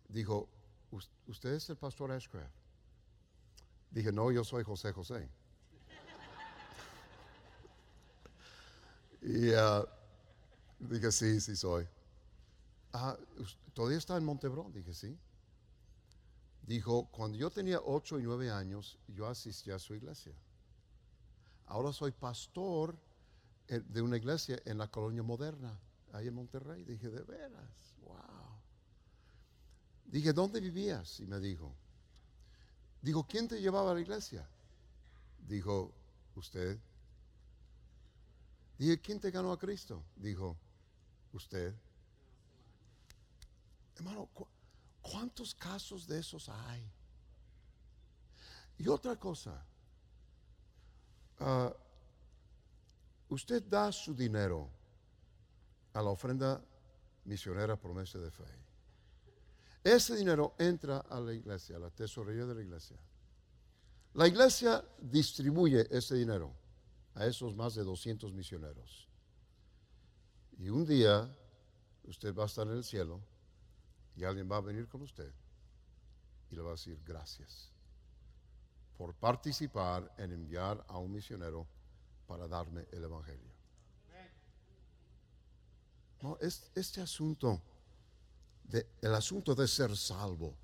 dijo, 0.09 0.49
¿usted 1.27 1.55
es 1.55 1.69
el 1.71 1.77
pastor 1.77 2.13
Ashcraft? 2.13 2.55
Dije, 3.91 4.13
no, 4.13 4.31
yo 4.31 4.45
soy 4.45 4.63
José 4.63 4.93
José. 4.93 5.29
y 9.23 9.51
uh, 9.51 9.85
dije, 10.79 11.11
sí, 11.11 11.41
sí 11.41 11.57
soy. 11.57 11.89
¿Todavía 13.75 13.99
está 13.99 14.17
en 14.17 14.25
Montebrón? 14.25 14.73
Dije, 14.73 14.95
sí. 14.95 15.19
Dijo, 16.63 17.09
cuando 17.11 17.39
yo 17.39 17.51
tenía 17.51 17.81
ocho 17.81 18.19
y 18.19 18.23
nueve 18.23 18.51
años, 18.51 18.99
yo 19.09 19.27
asistí 19.27 19.71
a 19.71 19.79
su 19.79 19.95
iglesia. 19.95 20.35
Ahora 21.67 21.93
soy 21.93 22.13
pastor 22.13 22.99
eh, 23.69 23.81
de 23.81 24.03
una 24.03 24.17
iglesia 24.17 24.61
en 24.65 24.79
la 24.79 24.91
colonia 24.91 25.23
moderna, 25.23 25.79
ahí 26.13 26.29
en 26.29 26.35
Monterrey. 26.35 26.85
Dije, 26.85 27.09
de 27.09 27.23
veras, 27.23 27.95
wow. 28.03 28.19
Dije, 30.05 30.33
¿dónde 30.33 30.61
vivías? 30.61 31.21
Y 31.21 31.27
me 31.27 31.39
dijo, 31.39 31.75
dijo, 33.03 33.27
¿quién 33.27 33.49
te 33.49 33.61
llevaba 33.61 33.91
a 33.91 33.95
la 33.95 34.01
iglesia? 34.01 34.49
Dijo, 35.39 35.95
usted. 36.35 36.79
Dije, 38.79 39.01
¿quién 39.01 39.21
te 39.21 39.31
ganó 39.31 39.53
a 39.53 39.59
Cristo? 39.59 40.05
Dijo, 40.17 40.57
usted. 41.33 41.75
Hermano, 43.99 44.29
¿cuántos 45.03 45.53
casos 45.57 46.07
de 46.07 46.21
esos 46.21 46.49
hay? 46.49 46.89
Y 48.79 48.87
otra 48.87 49.17
cosa, 49.17 49.61
ah, 51.41 51.75
usted 53.29 53.61
da 53.65 53.91
su 53.91 54.15
dinero 54.15 54.71
a 55.95 56.01
la 56.01 56.11
ofrenda 56.11 56.63
misionera 57.25 57.77
promesa 57.77 58.21
de 58.21 58.31
fe. 58.31 58.45
Ese 59.83 60.15
dinero 60.15 60.55
entra 60.59 60.99
a 60.99 61.19
la 61.19 61.35
iglesia, 61.35 61.77
a 61.77 61.81
la 61.81 61.91
tesorería 61.91 62.47
de 62.47 62.55
la 62.55 62.63
iglesia. 62.63 62.97
La 64.15 64.29
iglesia 64.29 64.85
distribuye 65.01 65.89
ese 65.91 66.15
dinero 66.15 66.55
a 67.17 67.27
esos 67.27 67.57
más 67.57 67.75
de 67.75 67.83
200 67.83 68.33
misioneros. 68.33 69.09
Y 70.57 70.69
un 70.69 70.87
día 70.87 71.29
usted 72.05 72.33
va 72.33 72.45
a 72.45 72.47
estar 72.47 72.67
en 72.69 72.75
el 72.75 72.85
cielo 72.85 73.21
y 74.19 74.25
alguien 74.25 74.51
va 74.51 74.57
a 74.57 74.61
venir 74.61 74.89
con 74.89 75.03
usted 75.03 75.33
y 76.51 76.57
le 76.57 76.63
va 76.63 76.71
a 76.71 76.73
decir 76.73 77.01
gracias 77.05 77.71
por 78.97 79.15
participar 79.15 80.13
en 80.19 80.33
enviar 80.33 80.85
a 80.89 80.99
un 80.99 81.13
misionero 81.13 81.69
para 82.27 82.49
darme 82.49 82.87
el 82.91 83.05
Evangelio. 83.05 83.53
No, 86.21 86.37
este 86.41 87.01
asunto 87.01 87.63
el 89.01 89.15
asunto 89.15 89.55
de 89.55 89.69
ser 89.69 89.97
salvo 89.97 90.55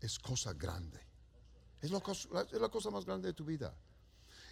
es 0.00 0.18
cosa 0.18 0.54
grande. 0.54 0.98
Es 1.80 1.90
la 1.90 2.00
cosa, 2.00 2.90
más 2.90 3.04
grande 3.04 3.28
de 3.28 3.34
tu 3.34 3.44
vida. 3.44 3.74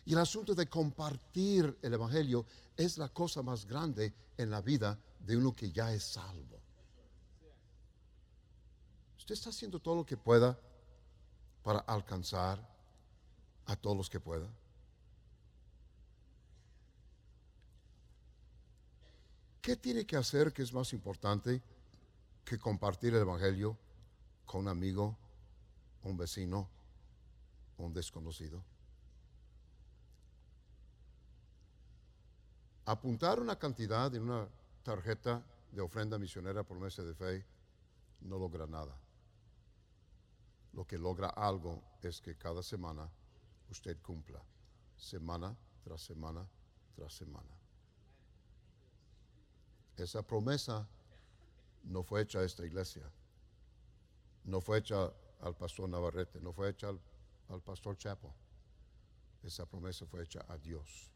Y 0.04 0.12
el 0.12 0.18
asunto 0.18 0.54
de 0.54 0.68
compartir 0.68 1.78
el 1.80 1.94
Evangelio 1.94 2.44
es 2.76 2.98
la 2.98 3.08
cosa 3.08 3.42
más 3.42 3.64
grande 3.64 4.14
en 4.36 4.50
la 4.50 4.60
vida 4.60 4.98
de 5.18 5.36
uno 5.36 5.54
que 5.54 5.72
ya 5.72 5.92
es 5.92 6.04
salvo. 6.04 6.60
Usted 9.24 9.36
está 9.36 9.48
haciendo 9.48 9.80
todo 9.80 9.94
lo 9.94 10.04
que 10.04 10.18
pueda 10.18 10.58
para 11.62 11.78
alcanzar 11.78 12.60
a 13.64 13.74
todos 13.74 13.96
los 13.96 14.10
que 14.10 14.20
pueda. 14.20 14.46
¿Qué 19.62 19.76
tiene 19.76 20.04
que 20.04 20.18
hacer 20.18 20.52
que 20.52 20.60
es 20.60 20.74
más 20.74 20.92
importante 20.92 21.62
que 22.44 22.58
compartir 22.58 23.14
el 23.14 23.22
Evangelio 23.22 23.78
con 24.44 24.60
un 24.60 24.68
amigo, 24.68 25.16
un 26.02 26.18
vecino, 26.18 26.68
un 27.78 27.94
desconocido? 27.94 28.62
Apuntar 32.84 33.40
una 33.40 33.58
cantidad 33.58 34.14
en 34.14 34.24
una 34.24 34.46
tarjeta 34.82 35.42
de 35.72 35.80
ofrenda 35.80 36.18
misionera 36.18 36.62
por 36.62 36.78
meses 36.78 37.06
de 37.06 37.14
fe 37.14 37.46
no 38.20 38.38
logra 38.38 38.66
nada. 38.66 38.94
Lo 40.74 40.84
que 40.84 40.98
logra 40.98 41.28
algo 41.28 41.82
es 42.02 42.20
que 42.20 42.36
cada 42.36 42.62
semana 42.62 43.08
usted 43.70 44.00
cumpla, 44.02 44.42
semana 44.96 45.56
tras 45.82 46.02
semana 46.02 46.46
tras 46.96 47.12
semana. 47.12 47.54
Esa 49.96 50.22
promesa 50.22 50.88
no 51.84 52.02
fue 52.02 52.22
hecha 52.22 52.40
a 52.40 52.44
esta 52.44 52.64
iglesia, 52.64 53.08
no 54.44 54.60
fue 54.60 54.78
hecha 54.78 55.12
al 55.40 55.54
pastor 55.56 55.88
Navarrete, 55.88 56.40
no 56.40 56.52
fue 56.52 56.70
hecha 56.70 56.88
al, 56.88 57.62
pastor 57.62 57.96
Chapo. 57.96 58.34
Esa 59.42 59.66
promesa 59.66 60.06
fue 60.06 60.24
hecha 60.24 60.44
a 60.48 60.56
Dios 60.58 61.12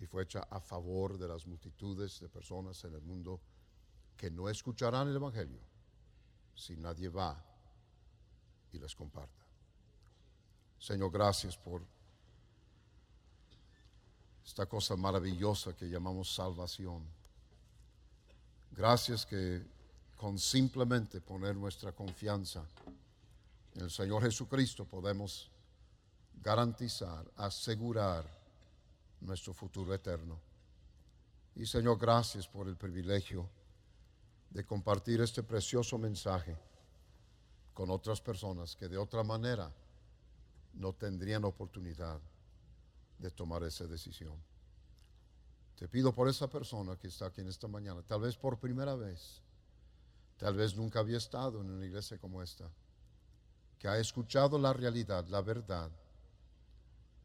y 0.00 0.06
fue 0.06 0.24
hecha 0.24 0.40
a 0.50 0.60
favor 0.60 1.16
de 1.16 1.28
las 1.28 1.46
multitudes 1.46 2.20
de 2.20 2.28
personas 2.28 2.84
en 2.84 2.94
el 2.94 3.02
mundo 3.02 3.40
que 4.16 4.30
no 4.30 4.48
escucharán 4.48 5.08
el 5.08 5.16
Evangelio 5.16 5.60
si 6.54 6.76
nadie 6.76 7.08
va 7.08 7.53
y 8.74 8.78
les 8.78 8.94
comparta. 8.94 9.42
Señor, 10.78 11.10
gracias 11.10 11.56
por 11.56 11.82
esta 14.44 14.66
cosa 14.66 14.96
maravillosa 14.96 15.74
que 15.74 15.88
llamamos 15.88 16.34
salvación. 16.34 17.02
Gracias 18.72 19.24
que 19.24 19.62
con 20.16 20.38
simplemente 20.38 21.20
poner 21.20 21.56
nuestra 21.56 21.92
confianza 21.92 22.64
en 23.74 23.82
el 23.82 23.90
Señor 23.90 24.22
Jesucristo 24.22 24.84
podemos 24.84 25.50
garantizar, 26.42 27.24
asegurar 27.36 28.24
nuestro 29.20 29.54
futuro 29.54 29.94
eterno. 29.94 30.38
Y 31.56 31.64
Señor, 31.66 31.98
gracias 31.98 32.46
por 32.46 32.68
el 32.68 32.76
privilegio 32.76 33.48
de 34.50 34.64
compartir 34.64 35.20
este 35.20 35.42
precioso 35.42 35.96
mensaje 35.96 36.56
con 37.74 37.90
otras 37.90 38.20
personas 38.20 38.76
que 38.76 38.88
de 38.88 38.96
otra 38.96 39.24
manera 39.24 39.70
no 40.74 40.92
tendrían 40.92 41.44
oportunidad 41.44 42.20
de 43.18 43.30
tomar 43.30 43.64
esa 43.64 43.86
decisión. 43.86 44.34
Te 45.76 45.88
pido 45.88 46.14
por 46.14 46.28
esa 46.28 46.48
persona 46.48 46.96
que 46.96 47.08
está 47.08 47.26
aquí 47.26 47.40
en 47.40 47.48
esta 47.48 47.66
mañana, 47.66 48.02
tal 48.02 48.20
vez 48.20 48.36
por 48.36 48.58
primera 48.58 48.94
vez, 48.94 49.42
tal 50.38 50.54
vez 50.54 50.76
nunca 50.76 51.00
había 51.00 51.18
estado 51.18 51.60
en 51.60 51.70
una 51.70 51.84
iglesia 51.84 52.16
como 52.16 52.42
esta, 52.42 52.70
que 53.78 53.88
ha 53.88 53.98
escuchado 53.98 54.56
la 54.56 54.72
realidad, 54.72 55.26
la 55.28 55.42
verdad 55.42 55.90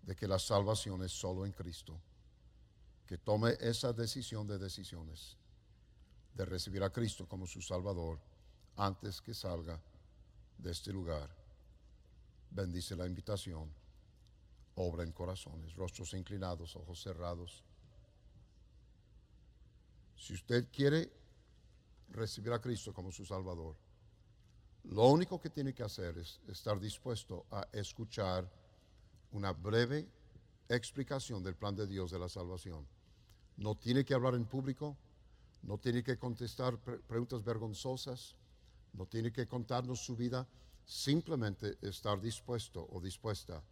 de 0.02 0.16
que 0.16 0.28
la 0.28 0.40
salvación 0.40 1.04
es 1.04 1.12
solo 1.12 1.46
en 1.46 1.52
Cristo, 1.52 2.00
que 3.06 3.20
tome 3.20 3.56
esa 3.60 3.94
decisión 3.94 4.48
de 4.48 4.58
decisiones, 4.58 5.38
de 6.34 6.46
recibir 6.46 6.82
a 6.84 6.90
Cristo 6.90 7.28
como 7.28 7.46
su 7.46 7.62
Salvador 7.62 8.20
antes 8.76 9.22
que 9.22 9.34
salga 9.34 9.80
de 10.60 10.72
este 10.72 10.92
lugar. 10.92 11.30
Bendice 12.52 12.96
la 12.96 13.06
invitación, 13.06 13.72
obra 14.76 15.04
en 15.04 15.12
corazones, 15.12 15.76
rostros 15.76 16.14
inclinados, 16.14 16.76
ojos 16.76 17.02
cerrados. 17.02 17.64
Si 20.16 20.34
usted 20.34 20.68
quiere 20.72 21.12
recibir 22.10 22.52
a 22.52 22.60
Cristo 22.60 22.94
como 22.94 23.12
su 23.12 23.26
Salvador, 23.26 23.76
lo 24.84 25.08
único 25.08 25.40
que 25.40 25.50
tiene 25.50 25.74
que 25.74 25.84
hacer 25.84 26.18
es 26.18 26.40
estar 26.48 26.80
dispuesto 26.80 27.46
a 27.52 27.68
escuchar 27.74 28.50
una 29.32 29.54
breve 29.54 30.08
explicación 30.68 31.44
del 31.44 31.56
plan 31.56 31.76
de 31.76 31.88
Dios 31.88 32.12
de 32.12 32.20
la 32.20 32.30
salvación. 32.30 32.88
No 33.58 33.76
tiene 33.76 34.06
que 34.06 34.14
hablar 34.14 34.36
en 34.36 34.46
público, 34.46 34.98
no 35.62 35.78
tiene 35.78 36.04
que 36.04 36.18
contestar 36.18 36.78
preguntas 36.80 37.44
vergonzosas, 37.44 38.36
no 38.94 39.06
tiene 39.06 39.32
que 39.32 39.48
contarnos 39.48 40.04
su 40.04 40.16
vida, 40.16 40.48
simplemente 40.86 41.78
estar 41.82 42.20
dispuesto 42.20 42.88
o 42.92 43.00
dispuesta 43.00 43.64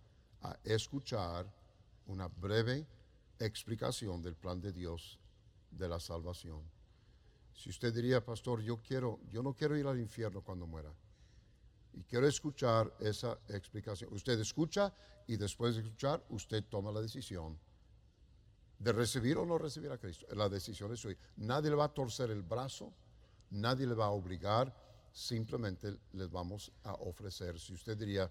a 0.42 0.58
escuchar 0.64 1.52
una 2.08 2.28
breve 2.28 2.86
explicación 3.40 4.22
del 4.22 4.36
plan 4.36 4.62
de 4.62 4.72
Dios 4.72 5.20
de 5.72 5.88
la 5.88 6.00
salvación. 6.00 6.62
Si 7.54 7.70
usted 7.70 7.94
diría, 7.94 8.24
pastor, 8.24 8.62
yo 8.62 8.82
quiero, 8.82 9.20
yo 9.30 9.42
no 9.42 9.54
quiero 9.54 9.76
ir 9.76 9.88
al 9.88 10.00
infierno 10.00 10.42
cuando 10.42 10.68
muera. 10.68 10.94
Y 11.94 12.04
quiero 12.04 12.28
escuchar 12.28 12.94
esa 13.00 13.40
explicación. 13.48 14.14
Usted 14.14 14.40
escucha 14.40 14.94
y 15.26 15.38
después 15.38 15.76
de 15.76 15.82
escuchar, 15.82 16.24
usted 16.30 16.64
toma 16.66 16.92
la 16.92 17.02
decisión 17.02 17.58
de 18.78 18.92
recibir 18.92 19.38
o 19.38 19.46
no 19.46 19.58
recibir 19.58 19.92
a 19.92 19.98
Cristo. 19.98 20.28
La 20.36 20.50
decisión 20.50 20.94
es 20.94 21.00
suya. 21.00 21.18
Nadie 21.38 21.72
le 21.72 21.76
va 21.76 21.86
a 21.86 21.94
torcer 21.94 22.30
el 22.30 22.44
brazo, 22.44 22.94
nadie 23.50 23.88
le 23.88 23.96
va 23.96 24.06
a 24.06 24.12
obligar, 24.12 24.74
simplemente 25.18 25.98
les 26.14 26.30
vamos 26.30 26.72
a 26.84 26.94
ofrecer. 26.94 27.60
Si 27.60 27.74
usted 27.74 27.98
diría, 27.98 28.30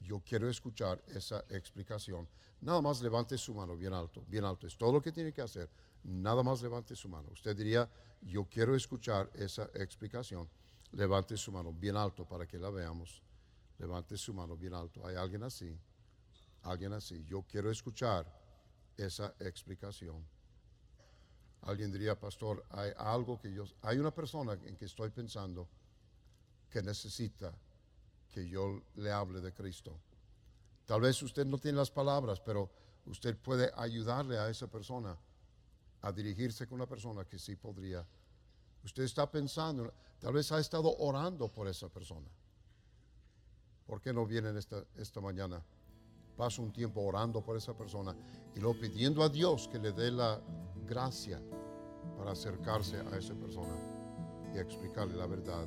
yo 0.00 0.20
quiero 0.20 0.50
escuchar 0.50 1.00
esa 1.06 1.44
explicación, 1.48 2.28
nada 2.60 2.82
más 2.82 3.00
levante 3.00 3.38
su 3.38 3.54
mano 3.54 3.76
bien 3.76 3.92
alto, 3.92 4.24
bien 4.26 4.44
alto. 4.44 4.66
Es 4.66 4.76
todo 4.76 4.92
lo 4.92 5.00
que 5.00 5.12
tiene 5.12 5.32
que 5.32 5.42
hacer. 5.42 5.70
Nada 6.02 6.42
más 6.42 6.60
levante 6.62 6.96
su 6.96 7.08
mano. 7.08 7.28
Usted 7.30 7.56
diría, 7.56 7.88
yo 8.22 8.44
quiero 8.44 8.74
escuchar 8.74 9.30
esa 9.34 9.70
explicación. 9.74 10.48
Levante 10.92 11.36
su 11.36 11.52
mano 11.52 11.72
bien 11.72 11.96
alto 11.96 12.24
para 12.24 12.44
que 12.44 12.58
la 12.58 12.70
veamos. 12.70 13.22
Levante 13.78 14.16
su 14.16 14.34
mano 14.34 14.56
bien 14.56 14.74
alto. 14.74 15.06
¿Hay 15.06 15.14
alguien 15.14 15.44
así? 15.44 15.78
Alguien 16.62 16.92
así. 16.92 17.24
Yo 17.24 17.42
quiero 17.42 17.70
escuchar 17.70 18.26
esa 18.96 19.32
explicación. 19.38 20.26
Alguien 21.62 21.92
diría, 21.92 22.18
pastor, 22.18 22.64
hay 22.70 22.90
algo 22.96 23.38
que 23.38 23.52
yo... 23.52 23.64
Hay 23.82 23.98
una 23.98 24.12
persona 24.12 24.54
en 24.54 24.76
que 24.76 24.86
estoy 24.86 25.10
pensando 25.10 25.68
que 26.76 26.82
necesita 26.82 27.54
que 28.28 28.46
yo 28.46 28.82
le 28.96 29.10
hable 29.10 29.40
de 29.40 29.50
Cristo. 29.54 29.98
Tal 30.84 31.00
vez 31.00 31.22
usted 31.22 31.46
no 31.46 31.56
tiene 31.56 31.78
las 31.78 31.90
palabras, 31.90 32.38
pero 32.38 32.68
usted 33.06 33.34
puede 33.34 33.72
ayudarle 33.76 34.38
a 34.38 34.50
esa 34.50 34.66
persona 34.66 35.16
a 36.02 36.12
dirigirse 36.12 36.66
con 36.66 36.74
una 36.74 36.86
persona 36.86 37.24
que 37.24 37.38
sí 37.38 37.56
podría 37.56 38.06
Usted 38.84 39.04
está 39.04 39.28
pensando, 39.28 39.90
tal 40.20 40.34
vez 40.34 40.52
ha 40.52 40.60
estado 40.60 40.94
orando 40.98 41.48
por 41.48 41.66
esa 41.66 41.88
persona. 41.88 42.28
¿Por 43.86 44.02
qué 44.02 44.12
no 44.12 44.26
vienen 44.26 44.58
esta, 44.58 44.84
esta 44.96 45.20
mañana? 45.22 45.64
Pasa 46.36 46.60
un 46.60 46.72
tiempo 46.72 47.00
orando 47.00 47.42
por 47.42 47.56
esa 47.56 47.74
persona 47.74 48.14
y 48.54 48.60
luego 48.60 48.78
pidiendo 48.78 49.22
a 49.22 49.30
Dios 49.30 49.66
que 49.66 49.78
le 49.78 49.92
dé 49.92 50.10
la 50.10 50.40
gracia 50.86 51.40
para 52.18 52.32
acercarse 52.32 52.98
a 52.98 53.16
esa 53.16 53.34
persona 53.34 53.74
y 54.54 54.58
explicarle 54.58 55.16
la 55.16 55.26
verdad 55.26 55.66